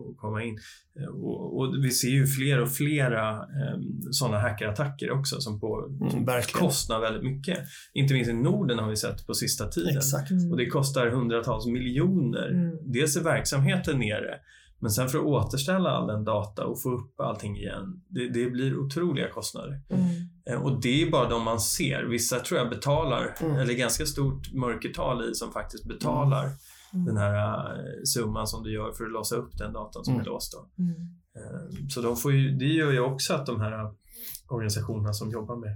[0.09, 0.59] och komma in.
[1.01, 3.79] Eh, Och, och vi ser ju fler och flera eh,
[4.11, 7.59] sådana hackerattacker också som, på, Mm, som kostar väldigt mycket.
[7.95, 9.97] Inte minst i Norden har vi sett på sista tiden.
[9.97, 10.31] Exakt.
[10.51, 12.49] Och det kostar hundratals miljoner.
[12.51, 12.93] Mm.
[12.93, 14.35] Dels är verksamheten nere,
[14.79, 18.51] men sen för att återställa all den data och få upp allting igen, det, det
[18.51, 19.83] blir otroliga kostnader.
[19.91, 20.05] Mm.
[20.51, 22.03] Eh, Och det är bara de man ser.
[22.05, 23.57] Vissa tror jag betalar, Mm.
[23.57, 26.51] eller ganska stort mörkertal i som faktiskt betalar
[26.95, 27.07] Mm.
[27.07, 27.35] den här
[27.79, 30.27] eh, summan som du gör för att låsa upp den datorn som Mm.
[30.27, 30.53] är låst.
[30.53, 30.83] Då.
[30.83, 30.95] Mm.
[31.37, 33.91] Eh, Så de får ju, det gör ju också att de här
[34.49, 35.71] organisationerna som jobbar med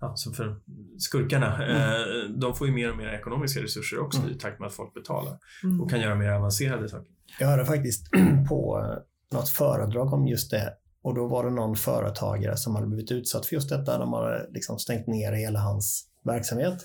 [0.00, 0.56] ja, som för
[0.98, 4.30] skurkarna, eh, de får ju mer och mer ekonomiska resurser också Mm.
[4.30, 5.80] i takt med att folk betalar Mm.
[5.80, 7.06] och kan göra mer avancerade saker.
[7.40, 8.10] Jag hörde faktiskt
[8.48, 10.72] på eh, något föredrag om just det
[11.02, 13.98] och då var det någon företagare som hade blivit utsatt för just detta.
[13.98, 16.78] De hade liksom stängt ner hela hans verksamhet.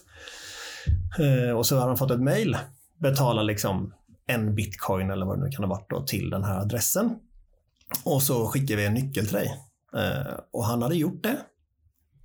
[1.19, 2.57] Eh, Och så hade han fått ett mejl.
[2.97, 3.93] Betala liksom
[4.25, 7.15] en bitcoin eller vad det nu kan ha varit då, till den här adressen.
[8.03, 9.55] Och så skickar vi en nyckel till dig.
[10.51, 11.37] Och han hade gjort det.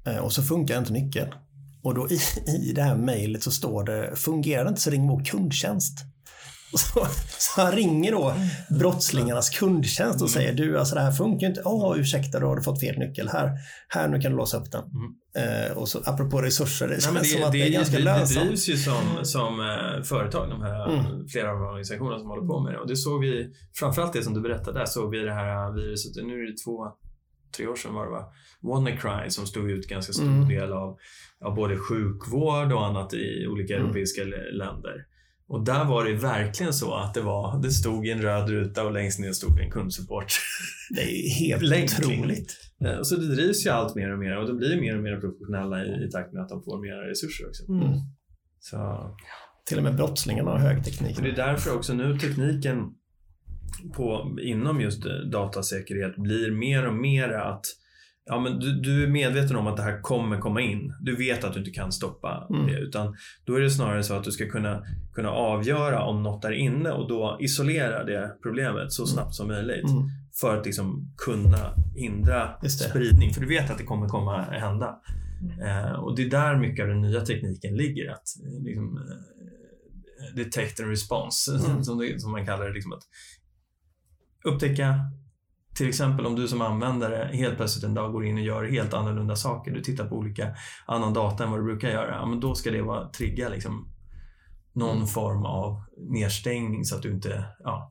[0.07, 1.30] Eh, Och så funkar inte nyckeln.
[1.82, 2.18] Och då i,
[2.68, 5.98] i det här mejlet så står det, fungerar det inte så ring vår kundtjänst.
[6.76, 7.07] Så,
[7.38, 8.34] så han ringer då
[8.78, 11.62] brottslingarnas kundtjänst och säger du, alltså det här funkar ju inte.
[11.64, 13.28] Åh, ursäkta, då har du fått fel nyckel.
[13.28, 13.50] Här,
[13.88, 14.82] här nu kan du låsa upp den.
[14.84, 15.66] Mm.
[15.66, 17.98] Eh, och så apropå resurser, det Nej, känns men som att det, är ganska det,
[17.98, 18.46] det lönsamt.
[18.46, 21.28] drivs ju som, som eh, företag, de här, Mm.
[21.28, 22.78] flera av organisationerna som håller på med det.
[22.78, 23.46] Och det såg vi,
[23.78, 26.76] framförallt det som du berättade där, såg vi det här viruset, nu är det två,
[27.57, 28.24] tre år sedan var det va?
[28.62, 30.48] WannaCry som stod ut ganska stor Mm.
[30.48, 30.96] del av,
[31.44, 33.84] av både sjukvård och annat i olika Mm.
[33.86, 35.07] europeiska länder.
[35.48, 38.92] Och där var det verkligen så att det var, det stod en röd ruta och
[38.92, 40.26] längst ner stod en kundsupport.
[40.94, 42.57] Det är helt otroligt.
[42.84, 45.16] Eh, Så det drivs ju allt mer och mer och de blir mer och mer
[45.20, 47.62] professionella i, i takt med att de får mer resurser också.
[47.72, 47.90] Mm.
[48.61, 49.11] Så
[49.66, 51.18] Till och med brottslingarna har hög teknik.
[51.22, 52.76] Det är därför också nu tekniken
[53.97, 57.64] på, inom just eh, datasäkerhet blir mer och mer att
[58.27, 60.95] ja, men du, du är medveten om att det här kommer komma in.
[61.01, 62.66] Du vet att du inte kan stoppa Mm.
[62.66, 62.79] det.
[62.79, 64.83] Utan då är det snarare så att du ska kunna,
[65.14, 69.91] kunna avgöra om något är inne och då isolera det problemet så snabbt som möjligt.
[69.91, 70.09] Mm.
[70.41, 73.33] För att liksom kunna hindra spridning.
[73.35, 74.99] För du vet att det kommer komma hända.
[75.43, 75.61] Mm.
[75.61, 78.11] Eh, och det är där mycket av den nya tekniken ligger.
[78.12, 81.85] Att eh, liksom, eh, detect and response, Mm.
[81.85, 82.75] som, det, som man kallar det.
[82.75, 83.03] Liksom att
[84.45, 85.01] upptäcka,
[85.74, 88.95] till exempel om du som användare helt plötsligt en dag går in och gör helt
[88.95, 89.70] annorlunda saker.
[89.70, 90.55] Du tittar på olika
[90.86, 92.14] annan data än vad du brukar göra.
[92.14, 93.88] Ja, men då ska det vara trigga liksom,
[94.72, 95.07] någon Mm.
[95.07, 97.45] form av nedstängning så att du inte...
[97.59, 97.90] Ja.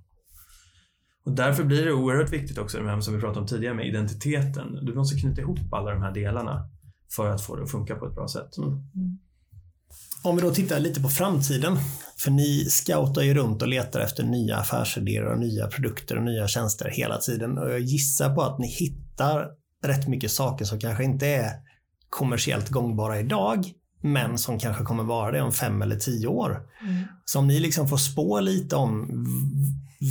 [1.25, 3.87] Och därför blir det oerhört viktigt också, det här som vi pratade om tidigare med
[3.87, 4.85] identiteten.
[4.85, 6.69] Du måste knyta ihop alla de här delarna
[7.15, 8.57] för att få det att funka på ett bra sätt.
[8.57, 8.79] Mm.
[10.23, 11.77] Om vi då tittar lite på framtiden,
[12.23, 16.47] för ni scoutar ju runt och letar efter nya affärsidéer och nya produkter och nya
[16.47, 17.57] tjänster hela tiden.
[17.57, 19.47] Och jag gissar på att ni hittar
[19.83, 21.51] rätt mycket saker som kanske inte är
[22.09, 23.65] kommersiellt gångbara idag,
[24.01, 26.61] men som kanske kommer vara det om fem eller tio år.
[26.81, 27.03] Mm.
[27.25, 29.09] Så om ni liksom får spå lite om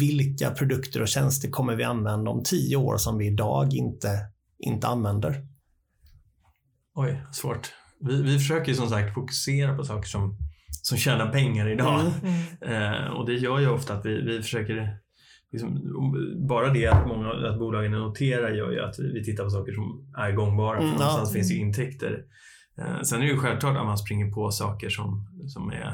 [0.00, 4.26] vilka produkter och tjänster kommer vi använda om tio år som vi idag inte,
[4.58, 5.46] inte använder?
[6.94, 7.72] Oj, svårt.
[8.00, 10.36] Vi, vi försöker ju som sagt fokusera på saker som,
[10.82, 12.00] som tjänar pengar idag.
[12.00, 12.12] Mm.
[12.62, 12.92] Mm.
[13.02, 14.98] Eh, och det gör ju ofta att vi, vi försöker
[15.52, 15.80] Liksom,
[16.48, 19.72] bara det att, många, att bolagen noterar gör ju att vi, vi tittar på saker
[19.72, 20.76] som är gångbara.
[20.76, 20.98] För Mm, ja.
[20.98, 22.24] någonstans finns ju intäkter.
[22.78, 25.86] Eh, sen är det ju självklart att man springer på saker som, som, är,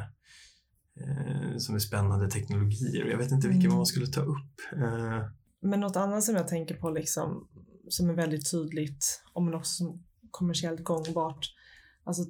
[1.00, 3.06] eh, som är spännande teknologier.
[3.10, 3.76] Jag vet inte vilka Mm.
[3.76, 4.54] man skulle ta upp.
[4.76, 5.22] Eh,
[5.62, 7.48] Men något annat som jag tänker på liksom,
[7.88, 11.46] som är väldigt tydligt, om men också som kommersiellt gångbart,
[12.04, 12.22] alltså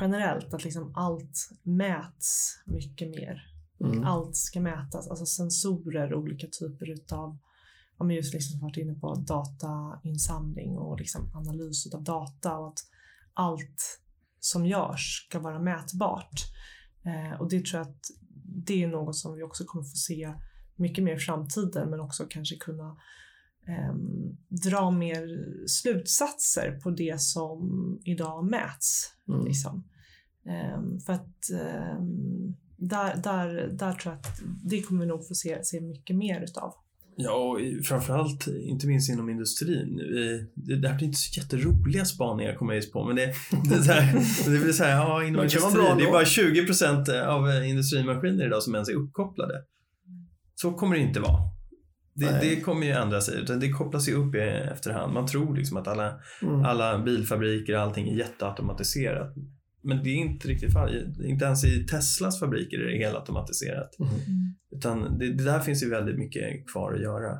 [0.00, 3.46] generellt att liksom allt mäts mycket mer.
[3.84, 4.04] Mm.
[4.04, 7.38] Allt ska mätas, alltså sensorer, olika typer utav,
[7.98, 12.78] ja men just liksom varit inne på datainsamling och liksom analys utav data och att
[13.34, 14.00] allt
[14.40, 16.40] som görs ska vara mätbart.
[17.04, 18.04] Eh, och det tror jag att
[18.66, 20.34] det är något som vi också kommer få se
[20.76, 22.96] mycket mer i framtiden men också kanske kunna
[23.70, 25.26] ehm, dra mer
[25.66, 29.12] slutsatser på det som idag mäts.
[29.28, 29.44] Mm.
[29.44, 29.84] Liksom.
[30.46, 35.34] Ehm, för att ehm, där, där, där tror jag att det kommer vi nog få
[35.34, 36.74] se, se mycket mer utav.
[37.16, 39.96] Ja, och framförallt inte minst inom industrin.
[39.96, 43.34] Vi, det, det här blir inte så jätteroliga spaningar kommer jag just på, men det,
[43.68, 46.66] det, är så här, det blir så här, ja, inom industrin, det är bara 20
[46.66, 49.54] procent av eh, industrimaskiner idag som ens är uppkopplade.
[50.54, 51.59] Så kommer det inte vara.
[52.14, 54.38] Det, det kommer ju ändra sig, utan det kopplas ju upp i
[54.72, 55.12] efterhand.
[55.14, 56.60] Man tror liksom att alla, Mm.
[56.64, 59.34] alla bilfabriker och allting är jätteautomatiserat.
[59.82, 61.18] Men det är inte riktigt fallet.
[61.24, 63.96] Inte ens i Teslas fabriker är det helautomatiserat.
[63.98, 64.10] Mm.
[64.70, 67.38] Utan det, det där finns ju väldigt mycket kvar att göra.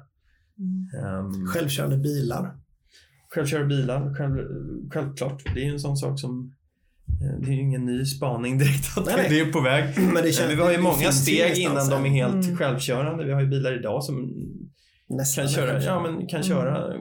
[0.58, 1.04] Mm.
[1.04, 2.56] Ehm, Självkörande bilar.
[3.34, 4.36] Självkörande bilar, själv,
[4.92, 5.42] självklart.
[5.54, 6.54] Det är ju en sån sak som
[7.40, 9.98] det är ju ingen ny spaning direkt att Nej, det är på väg.
[10.14, 12.56] Men det känns- vi har ju det många steg innan de är helt Mm.
[12.56, 13.24] självkörande.
[13.24, 14.32] Vi har ju bilar idag som
[15.08, 16.48] Nästan kan köra, ja, men kan Mm.
[16.48, 16.94] köra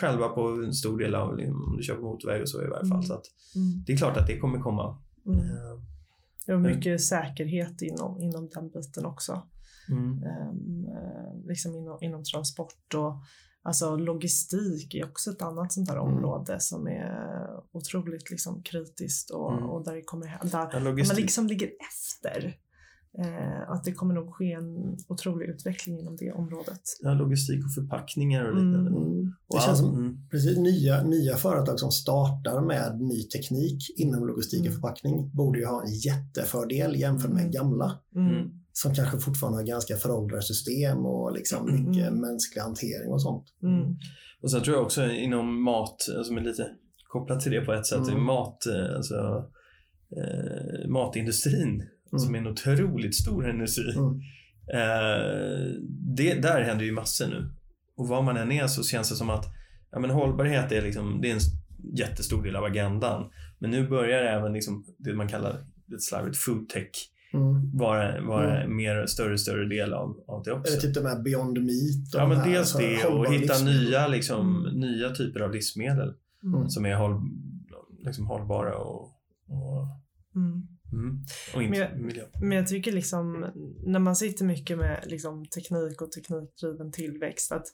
[0.00, 2.66] själva på en stor del av, liksom, om du kör på motorväg och så i
[2.66, 2.92] varje fall.
[2.98, 3.02] Mm.
[3.02, 3.24] Så att
[3.56, 3.84] Mm.
[3.86, 4.98] det är klart att det kommer komma.
[5.26, 5.38] Mm.
[5.40, 9.42] Eh, Och mycket säkerhet inom, inom den biten också.
[9.90, 10.22] Mm.
[10.22, 10.52] Eh,
[11.46, 13.14] liksom inom, inom transport och
[13.62, 16.08] alltså logistik är också ett annat sånt här Mm.
[16.14, 19.64] område som är otroligt liksom kritiskt och, Mm.
[19.64, 22.56] och där, det kommer, där Ja, man liksom ligger efter.
[23.18, 26.80] Eh, att det kommer nog ske en otrolig utveckling inom det området.
[27.00, 28.90] Ja, logistik och förpackningar och liknande.
[28.90, 29.32] Mm.
[29.48, 30.28] Och Det känns som mm.
[30.30, 34.80] precis, nya, nya företag som startar med ny teknik inom logistik och Mm.
[34.80, 37.52] förpackning borde ju ha en jättefördel jämfört med Mm.
[37.52, 37.98] gamla.
[38.82, 41.84] Som kanske fortfarande har ganska föråldrade system och liksom Mm.
[41.90, 43.44] mycket mänsklig hantering och sånt.
[43.62, 43.96] Mm.
[44.42, 46.66] Och sen tror jag också inom mat, som är lite
[47.08, 48.24] kopplat till det på ett sätt, Mm.
[48.24, 49.44] mat, eh, alltså,
[50.16, 51.82] eh, matindustrin
[52.16, 53.92] som är en otroligt stor industri.
[53.96, 54.20] Mm.
[54.72, 55.82] Eh,
[56.16, 57.50] det, där händer ju massor nu.
[57.96, 59.44] Och var man än är så känns det som att
[59.92, 61.40] ja, men hållbarhet är, liksom, det är en
[61.98, 63.30] jättestor del av agendan.
[63.58, 66.90] Men nu börjar även liksom, det man kallar lite slarvigt foodtech
[67.32, 67.78] Mm.
[67.78, 70.72] vara, vara mer större och större del av, av det också.
[70.72, 72.14] Eller typ de här Beyond Meat.
[72.14, 73.82] och Ja, de men här, dels alltså, det och hitta livsmedel.
[73.84, 74.80] nya, liksom, Mm.
[74.80, 76.14] nya typer av livsmedel
[76.44, 76.68] Mm.
[76.70, 77.20] som är håll,
[78.04, 79.02] liksom hållbara och,
[79.48, 79.86] och,
[80.36, 80.66] Mm.
[80.92, 81.24] mm,
[81.54, 82.22] och inte Men jag- miljö.
[82.40, 83.46] Men jag tycker liksom
[83.86, 87.66] när man sitter mycket med liksom, teknik och teknikdriven tillväxt att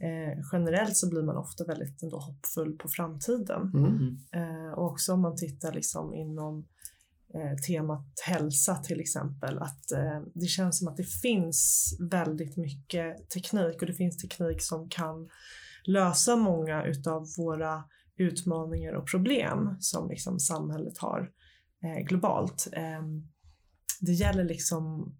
[0.00, 3.72] eh, generellt så blir man ofta väldigt ändå hoppfull på framtiden.
[3.74, 4.16] Mm.
[4.32, 6.66] Eh, och också om man tittar liksom inom
[7.34, 13.30] eh, temat hälsa till exempel att eh, det känns som att det finns väldigt mycket
[13.30, 15.28] teknik och det finns teknik som kan
[15.84, 17.84] lösa många utav våra
[18.16, 21.30] utmaningar och problem som liksom samhället har
[21.84, 22.68] eh, globalt.
[22.72, 23.02] Eh,
[24.00, 25.14] det gäller liksom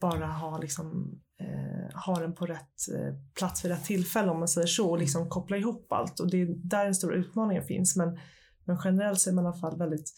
[0.00, 4.48] bara ha, liksom, eh, ha den på rätt eh, plats vid rätt tillfälle om man
[4.48, 7.96] säger så och liksom koppla ihop allt och det är där den stora utmaningen finns
[7.96, 8.18] men,
[8.64, 10.12] men generellt så är man i alla fall väldigt,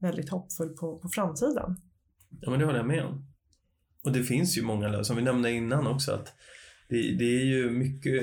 [0.00, 1.76] väldigt hoppfull på, på framtiden.
[2.40, 3.26] Ja, men det håller jag med om.
[4.04, 6.32] Och det finns ju många som vi nämnde innan också, att
[6.88, 8.22] det, det är ju mycket,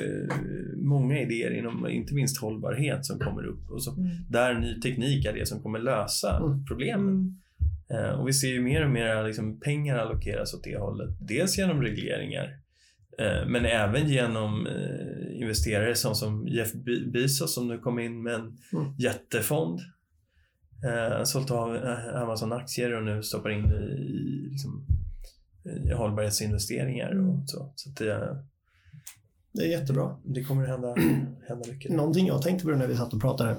[0.77, 4.07] många idéer inom inte minst hållbarhet som kommer upp och så, Mm.
[4.29, 6.65] där ny teknik är det som kommer lösa Mm.
[6.65, 7.07] problemen.
[7.09, 7.35] Mm.
[8.05, 11.09] Eh, och vi ser ju mer och mer liksom, pengar allokeras åt det hållet.
[11.19, 12.45] Dels genom regleringar,
[13.19, 18.23] eh, men även genom eh, investerare som, som Jeff Be- Bezos som nu kom in
[18.23, 18.93] med en Mm.
[18.99, 19.79] jättefond.
[20.83, 24.85] Eh, sålt av eh, Amazon-aktier och nu stoppar in i, liksom,
[25.89, 27.29] i hållbarhetsinvesteringar Mm.
[27.29, 27.71] och så.
[27.75, 28.37] Så att det,
[29.53, 30.17] Det är jättebra.
[30.23, 30.95] det kommer hända,
[31.47, 31.91] hända mycket.
[31.91, 33.55] Någonting jag tänkte på när vi satt och pratade.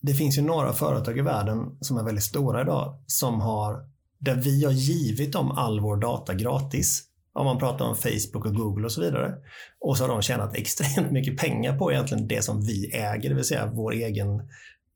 [0.00, 4.34] Det finns ju några företag i världen som är väldigt stora idag som har, där
[4.34, 7.02] vi har givit dem all vår data gratis.
[7.32, 9.34] Om man pratar om Facebook och Google och så vidare.
[9.80, 13.34] Och så har de tjänat extremt mycket pengar på egentligen det som vi äger, det
[13.34, 14.42] vill säga vår egen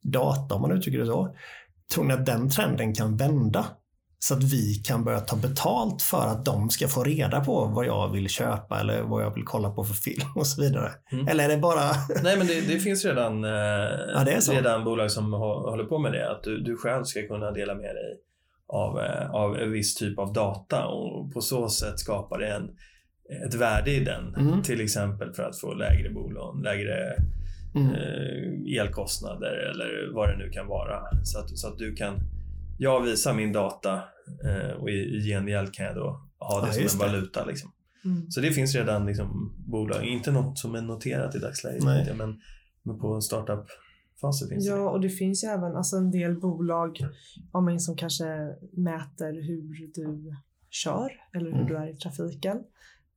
[0.02, 1.36] data om man uttrycker det så.
[1.94, 3.66] Tror ni att den trenden kan vända?
[4.22, 7.86] Så att vi kan börja ta betalt för att de ska få reda på vad
[7.86, 10.90] jag vill köpa eller vad jag vill kolla på för film och så vidare.
[11.12, 11.28] Mm.
[11.28, 11.80] Eller är det bara...
[12.22, 13.50] Nej, men det, det finns redan, eh,
[14.24, 14.52] det är så.
[14.52, 16.30] redan bolag som håller på med det.
[16.30, 18.20] Att du, du själv ska kunna dela med dig
[18.72, 22.70] av, eh, av en viss typ av data och på så sätt skapar det en,
[23.46, 24.34] ett värde i den.
[24.34, 24.62] Mm.
[24.62, 27.16] Till exempel för att få lägre bolån, lägre
[27.74, 27.94] Mm.
[27.94, 31.00] eh, elkostnader eller vad det nu kan vara.
[31.24, 32.14] Så att, så att du kan,
[32.78, 33.94] jag visar min data
[34.44, 37.44] eh, och i, i gengäld kan jag då ha det Ja, som en valuta.
[37.44, 37.70] Liksom.
[38.04, 38.30] Mm.
[38.30, 42.14] Så det finns redan liksom, bolag, inte något som är noterat i dagsläget, Nej.
[42.14, 42.40] men,
[42.82, 43.20] men på
[44.64, 44.68] det.
[44.68, 46.98] Ja, och det finns ju även alltså, en del bolag
[47.52, 48.24] man som kanske
[48.72, 49.62] mäter hur
[49.94, 50.36] du
[50.70, 51.66] kör eller hur Mm.
[51.66, 52.58] du är i trafiken.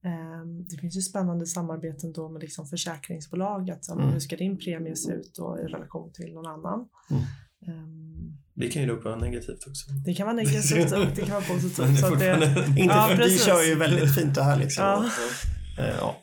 [0.06, 3.72] Ehm, Det finns ju spännande samarbeten då med liksom försäkringsbolag.
[3.72, 4.14] Att, men Mm.
[4.14, 6.86] Hur ska din premie se ut då i relation till någon annan?
[7.12, 7.24] Mm.
[7.68, 9.92] Ehm, Det kan ju dock vara negativt också.
[10.06, 11.78] Det kan vara negativt och det kan vara Men positivt.
[11.88, 14.74] det är Så att det, Inte Ja, vi kör ju väldigt fint och härligt.
[14.74, 15.06] Så, Ja.
[15.80, 16.16] eh, ja.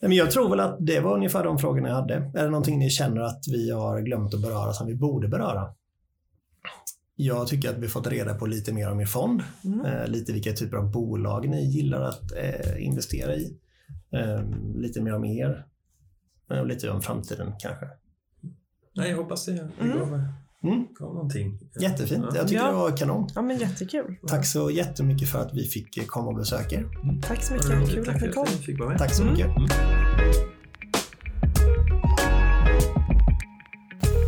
[0.00, 2.14] Men jag tror väl att det var ungefär de frågorna jag hade.
[2.14, 5.74] Är det någonting ni känner att vi har glömt att beröra som vi borde beröra?
[7.16, 9.42] Jag tycker att vi fått reda på lite mer om er fond.
[9.64, 9.80] mm.
[9.86, 13.56] Eh, lite vilka typer av bolag ni gillar att eh, investera i.
[14.12, 14.42] Eh,
[14.76, 15.66] lite mer om er.
[16.50, 17.86] Eh, och lite om framtiden kanske.
[18.96, 19.98] Nej, jag hoppas det, Mm.
[19.98, 20.08] gav,
[20.62, 20.86] Mm.
[20.98, 21.58] gav någonting.
[21.80, 22.24] Jättefint.
[22.30, 22.36] Ja.
[22.36, 22.68] Jag tycker Ja.
[22.70, 23.28] det var kanon.
[23.34, 24.16] Ja, men jättekul.
[24.26, 26.86] Tack så jättemycket för att vi fick komma och besöka er.
[27.22, 27.90] Tack så mycket.
[27.94, 28.28] Kul Tack att ni
[28.76, 28.96] kom.
[28.98, 29.34] Tack så Mm.
[29.34, 29.50] mycket.